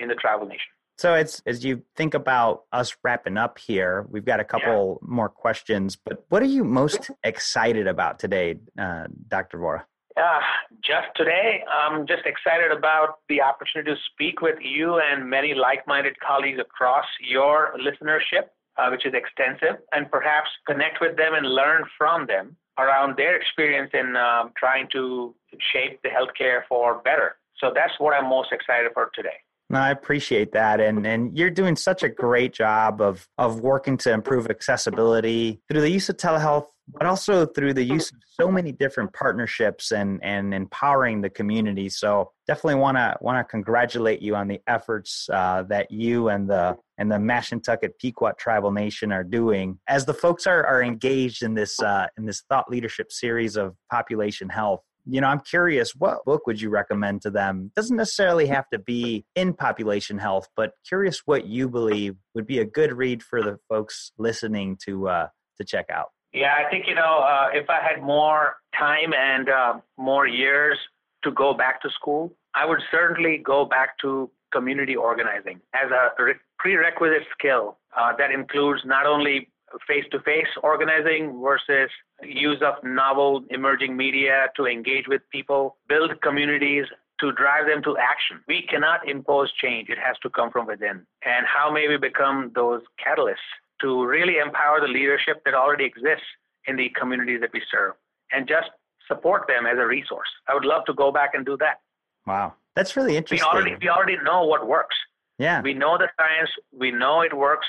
in 0.00 0.08
the 0.08 0.16
travel 0.16 0.46
nation. 0.48 0.72
So 0.96 1.14
it's 1.14 1.40
as 1.46 1.64
you 1.64 1.84
think 1.94 2.14
about 2.14 2.64
us 2.72 2.96
wrapping 3.04 3.36
up 3.36 3.58
here, 3.58 4.04
we've 4.10 4.24
got 4.24 4.40
a 4.40 4.44
couple 4.44 4.98
yeah. 5.00 5.08
more 5.08 5.28
questions, 5.28 5.96
but 5.96 6.24
what 6.30 6.42
are 6.42 6.46
you 6.46 6.64
most 6.64 7.10
excited 7.22 7.86
about 7.86 8.18
today, 8.18 8.58
uh, 8.76 9.04
Dr. 9.28 9.58
Vora? 9.58 9.84
Uh, 10.16 10.40
just 10.82 11.06
today, 11.16 11.62
I'm 11.72 12.06
just 12.06 12.26
excited 12.26 12.76
about 12.76 13.18
the 13.28 13.40
opportunity 13.40 13.92
to 13.92 14.00
speak 14.12 14.40
with 14.40 14.56
you 14.60 15.00
and 15.00 15.28
many 15.28 15.54
like-minded 15.54 16.18
colleagues 16.20 16.58
across 16.58 17.04
your 17.20 17.74
listenership, 17.78 18.48
uh, 18.78 18.88
which 18.90 19.06
is 19.06 19.12
extensive, 19.14 19.80
and 19.92 20.10
perhaps 20.10 20.48
connect 20.66 21.00
with 21.00 21.16
them 21.16 21.34
and 21.34 21.46
learn 21.46 21.84
from 21.96 22.26
them 22.26 22.56
around 22.78 23.16
their 23.16 23.36
experience 23.36 23.90
in 23.92 24.16
um, 24.16 24.52
trying 24.56 24.88
to 24.92 25.34
shape 25.72 26.00
the 26.02 26.08
healthcare 26.08 26.62
for 26.68 27.00
better. 27.02 27.36
So 27.58 27.72
that's 27.74 27.92
what 27.98 28.14
I'm 28.14 28.28
most 28.28 28.52
excited 28.52 28.90
for 28.94 29.10
today. 29.14 29.36
No, 29.70 29.80
I 29.80 29.90
appreciate 29.90 30.52
that, 30.52 30.80
and 30.80 31.06
and 31.06 31.36
you're 31.36 31.50
doing 31.50 31.76
such 31.76 32.02
a 32.02 32.08
great 32.08 32.54
job 32.54 33.02
of 33.02 33.28
of 33.36 33.60
working 33.60 33.98
to 33.98 34.12
improve 34.12 34.48
accessibility 34.48 35.60
through 35.68 35.82
the 35.82 35.90
use 35.90 36.08
of 36.08 36.16
telehealth 36.16 36.68
but 36.94 37.06
also 37.06 37.46
through 37.46 37.74
the 37.74 37.84
use 37.84 38.10
of 38.10 38.18
so 38.40 38.50
many 38.50 38.72
different 38.72 39.12
partnerships 39.12 39.92
and 39.92 40.22
and 40.22 40.54
empowering 40.54 41.20
the 41.20 41.30
community. 41.30 41.88
So 41.88 42.32
definitely 42.46 42.76
want 42.76 42.96
to 42.96 43.16
want 43.20 43.38
to 43.38 43.44
congratulate 43.44 44.22
you 44.22 44.34
on 44.34 44.48
the 44.48 44.60
efforts 44.66 45.28
uh, 45.32 45.64
that 45.68 45.90
you 45.90 46.28
and 46.28 46.48
the 46.48 46.76
and 46.96 47.10
the 47.10 47.16
Mashantucket 47.16 47.98
Pequot 48.00 48.32
Tribal 48.38 48.72
Nation 48.72 49.12
are 49.12 49.24
doing 49.24 49.78
as 49.88 50.04
the 50.06 50.14
folks 50.14 50.46
are 50.46 50.64
are 50.66 50.82
engaged 50.82 51.42
in 51.42 51.54
this 51.54 51.80
uh, 51.80 52.06
in 52.16 52.26
this 52.26 52.42
thought 52.48 52.70
leadership 52.70 53.12
series 53.12 53.56
of 53.56 53.74
population 53.90 54.48
health. 54.48 54.80
You 55.10 55.22
know 55.22 55.28
i'm 55.28 55.40
curious 55.40 55.92
what 55.96 56.22
book 56.26 56.46
would 56.46 56.60
you 56.60 56.68
recommend 56.68 57.22
to 57.22 57.30
them? 57.30 57.72
Doesn't 57.74 57.96
necessarily 57.96 58.46
have 58.46 58.68
to 58.70 58.78
be 58.78 59.24
in 59.34 59.54
population 59.54 60.18
health 60.18 60.48
but 60.54 60.72
curious 60.86 61.22
what 61.24 61.46
you 61.46 61.68
believe 61.68 62.16
would 62.34 62.46
be 62.46 62.58
a 62.58 62.64
good 62.64 62.92
read 62.92 63.22
for 63.22 63.42
the 63.42 63.58
folks 63.70 64.12
listening 64.18 64.76
to 64.84 65.08
uh, 65.08 65.28
to 65.56 65.64
check 65.64 65.86
out 65.90 66.08
yeah, 66.32 66.54
I 66.58 66.70
think, 66.70 66.86
you 66.86 66.94
know, 66.94 67.20
uh, 67.20 67.48
if 67.52 67.68
I 67.70 67.80
had 67.80 68.02
more 68.02 68.56
time 68.78 69.14
and 69.14 69.48
uh, 69.48 69.74
more 69.96 70.26
years 70.26 70.78
to 71.24 71.30
go 71.32 71.54
back 71.54 71.80
to 71.82 71.90
school, 71.90 72.32
I 72.54 72.66
would 72.66 72.80
certainly 72.90 73.38
go 73.38 73.64
back 73.64 73.98
to 74.02 74.30
community 74.52 74.96
organizing 74.96 75.60
as 75.74 75.90
a 75.90 76.22
re- 76.22 76.34
prerequisite 76.58 77.26
skill 77.38 77.78
uh, 77.96 78.12
that 78.18 78.30
includes 78.30 78.82
not 78.84 79.06
only 79.06 79.48
face 79.86 80.04
to 80.10 80.20
face 80.20 80.46
organizing 80.62 81.40
versus 81.42 81.90
use 82.22 82.60
of 82.62 82.74
novel 82.82 83.44
emerging 83.50 83.96
media 83.96 84.46
to 84.56 84.66
engage 84.66 85.06
with 85.08 85.22
people, 85.30 85.76
build 85.88 86.20
communities 86.22 86.86
to 87.20 87.32
drive 87.32 87.66
them 87.66 87.82
to 87.82 87.96
action. 87.98 88.40
We 88.46 88.66
cannot 88.68 89.08
impose 89.08 89.52
change, 89.60 89.88
it 89.88 89.98
has 89.98 90.16
to 90.22 90.30
come 90.30 90.50
from 90.50 90.66
within. 90.66 91.04
And 91.24 91.46
how 91.46 91.70
may 91.70 91.88
we 91.88 91.96
become 91.96 92.52
those 92.54 92.80
catalysts 93.04 93.34
to 93.80 94.04
really 94.04 94.38
empower 94.38 94.80
the 94.80 94.88
leadership 94.88 95.42
that 95.44 95.54
already 95.54 95.84
exists 95.84 96.26
in 96.66 96.76
the 96.76 96.90
communities 96.98 97.40
that 97.40 97.50
we 97.52 97.62
serve 97.70 97.94
and 98.32 98.46
just 98.46 98.68
support 99.06 99.46
them 99.48 99.66
as 99.66 99.78
a 99.78 99.86
resource. 99.86 100.28
I 100.48 100.54
would 100.54 100.64
love 100.64 100.84
to 100.86 100.94
go 100.94 101.10
back 101.10 101.30
and 101.34 101.44
do 101.46 101.56
that. 101.58 101.80
Wow. 102.26 102.54
That's 102.76 102.96
really 102.96 103.16
interesting. 103.16 103.48
We 103.50 103.58
already, 103.58 103.76
we 103.80 103.88
already 103.88 104.16
know 104.22 104.44
what 104.44 104.66
works. 104.66 104.96
Yeah. 105.38 105.62
We 105.62 105.74
know 105.74 105.96
the 105.96 106.08
science, 106.18 106.50
we 106.72 106.90
know 106.90 107.22
it 107.22 107.36
works. 107.36 107.66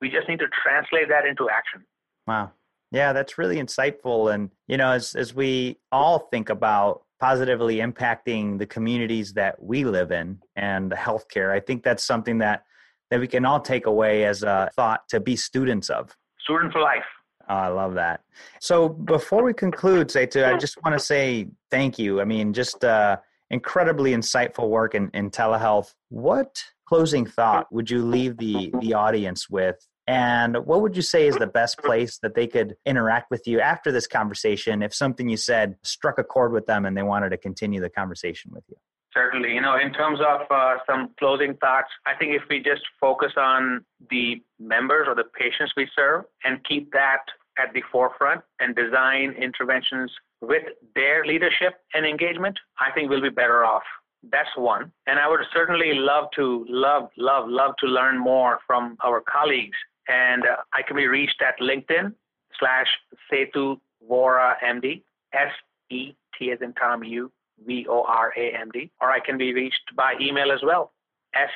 We 0.00 0.10
just 0.10 0.28
need 0.28 0.40
to 0.40 0.48
translate 0.62 1.08
that 1.08 1.24
into 1.26 1.48
action. 1.48 1.84
Wow. 2.26 2.52
Yeah, 2.90 3.12
that's 3.12 3.38
really 3.38 3.56
insightful. 3.56 4.34
And, 4.34 4.50
you 4.68 4.76
know, 4.76 4.90
as, 4.90 5.14
as 5.14 5.34
we 5.34 5.78
all 5.90 6.18
think 6.30 6.50
about 6.50 7.04
positively 7.20 7.76
impacting 7.76 8.58
the 8.58 8.66
communities 8.66 9.32
that 9.34 9.62
we 9.62 9.84
live 9.84 10.12
in 10.12 10.38
and 10.56 10.92
the 10.92 10.96
healthcare, 10.96 11.50
I 11.50 11.60
think 11.60 11.84
that's 11.84 12.04
something 12.04 12.38
that 12.38 12.64
that 13.12 13.20
we 13.20 13.28
can 13.28 13.44
all 13.44 13.60
take 13.60 13.84
away 13.84 14.24
as 14.24 14.42
a 14.42 14.70
thought 14.74 15.06
to 15.10 15.20
be 15.20 15.36
students 15.36 15.90
of. 15.90 16.16
Student 16.40 16.72
for 16.72 16.80
life. 16.80 17.04
Oh, 17.46 17.54
I 17.54 17.68
love 17.68 17.92
that. 17.92 18.22
So 18.58 18.88
before 18.88 19.44
we 19.44 19.52
conclude, 19.52 20.08
Setu, 20.08 20.42
I 20.42 20.56
just 20.56 20.82
want 20.82 20.98
to 20.98 21.04
say 21.04 21.48
thank 21.70 21.98
you. 21.98 22.22
I 22.22 22.24
mean, 22.24 22.54
just 22.54 22.82
uh, 22.82 23.18
incredibly 23.50 24.12
insightful 24.12 24.70
work 24.70 24.94
in, 24.94 25.10
in 25.12 25.30
telehealth. 25.30 25.92
What 26.08 26.64
closing 26.88 27.26
thought 27.26 27.70
would 27.70 27.90
you 27.90 28.02
leave 28.02 28.38
the, 28.38 28.72
the 28.80 28.94
audience 28.94 29.50
with? 29.50 29.76
And 30.06 30.56
what 30.64 30.80
would 30.80 30.96
you 30.96 31.02
say 31.02 31.26
is 31.26 31.36
the 31.36 31.46
best 31.46 31.76
place 31.80 32.18
that 32.22 32.34
they 32.34 32.46
could 32.46 32.76
interact 32.86 33.30
with 33.30 33.46
you 33.46 33.60
after 33.60 33.92
this 33.92 34.06
conversation 34.06 34.82
if 34.82 34.94
something 34.94 35.28
you 35.28 35.36
said 35.36 35.76
struck 35.82 36.16
a 36.16 36.24
chord 36.24 36.50
with 36.50 36.64
them 36.64 36.86
and 36.86 36.96
they 36.96 37.02
wanted 37.02 37.28
to 37.28 37.36
continue 37.36 37.82
the 37.82 37.90
conversation 37.90 38.52
with 38.54 38.64
you? 38.68 38.76
Certainly. 39.14 39.52
You 39.52 39.60
know, 39.60 39.76
in 39.76 39.92
terms 39.92 40.20
of 40.20 40.40
uh, 40.50 40.76
some 40.88 41.10
closing 41.18 41.54
thoughts, 41.56 41.88
I 42.06 42.14
think 42.18 42.32
if 42.34 42.42
we 42.48 42.62
just 42.62 42.82
focus 43.00 43.32
on 43.36 43.84
the 44.10 44.42
members 44.58 45.06
or 45.06 45.14
the 45.14 45.24
patients 45.38 45.72
we 45.76 45.86
serve 45.94 46.24
and 46.44 46.64
keep 46.64 46.90
that 46.92 47.20
at 47.58 47.74
the 47.74 47.82
forefront 47.92 48.40
and 48.60 48.74
design 48.74 49.34
interventions 49.38 50.10
with 50.40 50.62
their 50.94 51.26
leadership 51.26 51.74
and 51.94 52.06
engagement, 52.06 52.58
I 52.80 52.90
think 52.92 53.10
we'll 53.10 53.20
be 53.20 53.28
better 53.28 53.64
off. 53.64 53.82
That's 54.30 54.48
one. 54.56 54.90
And 55.06 55.18
I 55.18 55.28
would 55.28 55.40
certainly 55.52 55.92
love 55.94 56.26
to, 56.36 56.64
love, 56.68 57.10
love, 57.18 57.48
love 57.48 57.74
to 57.80 57.86
learn 57.86 58.18
more 58.18 58.60
from 58.66 58.96
our 59.04 59.20
colleagues. 59.20 59.76
And 60.08 60.42
uh, 60.44 60.56
I 60.72 60.82
can 60.82 60.96
be 60.96 61.06
reached 61.06 61.42
at 61.42 61.58
LinkedIn 61.60 62.14
slash 62.58 62.86
Setu 63.30 63.78
Vora 64.08 64.54
MD, 64.64 65.02
S 65.34 65.52
E 65.90 66.14
T 66.38 66.50
as 66.50 66.58
in 66.62 66.72
Tom 66.74 67.04
U 67.04 67.30
V 67.66 67.86
O 67.88 68.02
R 68.02 68.32
A 68.36 68.52
M 68.60 68.70
D, 68.72 68.90
or 69.00 69.10
I 69.10 69.20
can 69.20 69.38
be 69.38 69.52
reached 69.52 69.94
by 69.96 70.14
email 70.20 70.50
as 70.52 70.60
well. 70.62 70.92
S 71.34 71.50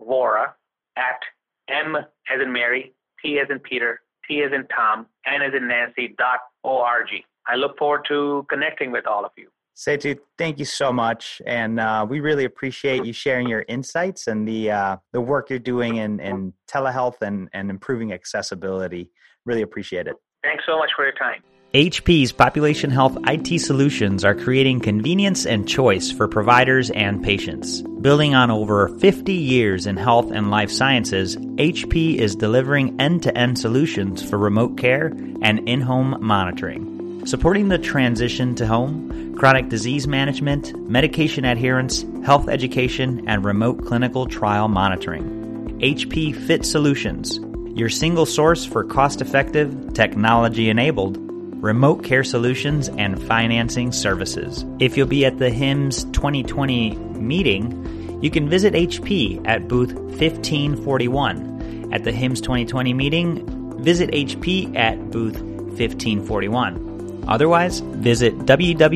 Vora 0.00 0.52
at 0.96 1.20
M 1.68 1.96
as 1.96 2.40
in 2.42 2.52
Mary, 2.52 2.92
P 3.22 3.38
as 3.38 3.48
in 3.50 3.58
Peter, 3.58 4.00
T 4.26 4.42
as 4.42 4.52
in 4.52 4.66
Tom, 4.68 5.06
N 5.26 5.42
as 5.42 5.52
in 5.54 5.68
Nancy 5.68 6.14
dot 6.18 6.40
org. 6.62 7.08
I 7.46 7.56
look 7.56 7.78
forward 7.78 8.04
to 8.08 8.46
connecting 8.48 8.92
with 8.92 9.06
all 9.06 9.24
of 9.24 9.32
you. 9.36 9.48
Setu, 9.76 10.18
thank 10.36 10.58
you 10.58 10.64
so 10.64 10.92
much, 10.92 11.40
and 11.46 11.78
uh, 11.78 12.04
we 12.08 12.18
really 12.18 12.44
appreciate 12.44 13.04
you 13.04 13.12
sharing 13.12 13.48
your 13.48 13.64
insights 13.68 14.26
and 14.26 14.46
the 14.46 14.72
uh, 14.72 14.96
the 15.12 15.20
work 15.20 15.50
you're 15.50 15.60
doing 15.60 15.96
in, 15.98 16.18
in 16.18 16.52
telehealth 16.68 17.22
and, 17.22 17.48
and 17.52 17.70
improving 17.70 18.12
accessibility. 18.12 19.12
Really 19.46 19.62
appreciate 19.62 20.08
it. 20.08 20.16
Thanks 20.42 20.64
so 20.66 20.78
much 20.78 20.90
for 20.96 21.04
your 21.04 21.14
time. 21.14 21.42
HP's 21.74 22.32
population 22.32 22.88
health 22.88 23.18
IT 23.26 23.60
solutions 23.60 24.24
are 24.24 24.34
creating 24.34 24.80
convenience 24.80 25.44
and 25.44 25.68
choice 25.68 26.10
for 26.10 26.26
providers 26.26 26.88
and 26.92 27.22
patients. 27.22 27.82
Building 28.00 28.34
on 28.34 28.50
over 28.50 28.88
50 28.88 29.34
years 29.34 29.86
in 29.86 29.98
health 29.98 30.30
and 30.30 30.50
life 30.50 30.70
sciences, 30.70 31.36
HP 31.36 32.16
is 32.16 32.34
delivering 32.34 32.98
end 32.98 33.22
to 33.24 33.36
end 33.36 33.58
solutions 33.58 34.22
for 34.22 34.38
remote 34.38 34.78
care 34.78 35.08
and 35.42 35.68
in 35.68 35.82
home 35.82 36.16
monitoring. 36.22 37.26
Supporting 37.26 37.68
the 37.68 37.76
transition 37.76 38.54
to 38.54 38.66
home, 38.66 39.34
chronic 39.36 39.68
disease 39.68 40.08
management, 40.08 40.74
medication 40.88 41.44
adherence, 41.44 42.02
health 42.24 42.48
education, 42.48 43.28
and 43.28 43.44
remote 43.44 43.84
clinical 43.84 44.24
trial 44.24 44.68
monitoring. 44.68 45.78
HP 45.82 46.34
Fit 46.46 46.64
Solutions, 46.64 47.38
your 47.78 47.90
single 47.90 48.24
source 48.24 48.64
for 48.64 48.84
cost 48.84 49.20
effective, 49.20 49.92
technology 49.92 50.70
enabled, 50.70 51.27
remote 51.60 52.04
care 52.04 52.24
solutions, 52.24 52.88
and 52.88 53.22
financing 53.22 53.92
services. 53.92 54.64
If 54.78 54.96
you'll 54.96 55.06
be 55.06 55.24
at 55.24 55.38
the 55.38 55.50
HIMSS 55.50 56.12
2020 56.12 56.96
meeting, 56.96 58.20
you 58.22 58.30
can 58.30 58.48
visit 58.48 58.74
HP 58.74 59.46
at 59.46 59.68
booth 59.68 59.92
1541. 59.92 61.90
At 61.92 62.04
the 62.04 62.12
HIMSS 62.12 62.42
2020 62.42 62.94
meeting, 62.94 63.82
visit 63.82 64.10
HP 64.10 64.76
at 64.76 65.10
booth 65.10 65.40
1541. 65.40 67.24
Otherwise, 67.28 67.80
visit 67.80 68.38
www.hp.com 68.38 68.88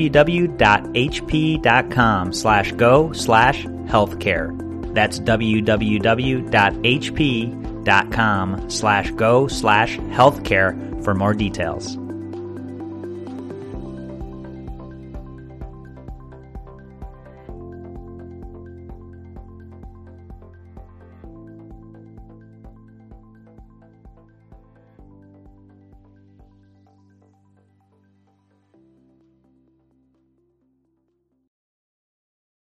slash 2.32 2.72
go 2.72 3.12
slash 3.12 3.64
healthcare. 3.64 4.94
That's 4.94 5.20
www.hp.com 5.20 5.60
slash 8.70 9.10
go 9.12 9.48
slash 9.48 9.96
healthcare 9.96 11.04
for 11.04 11.14
more 11.14 11.34
details. 11.34 11.98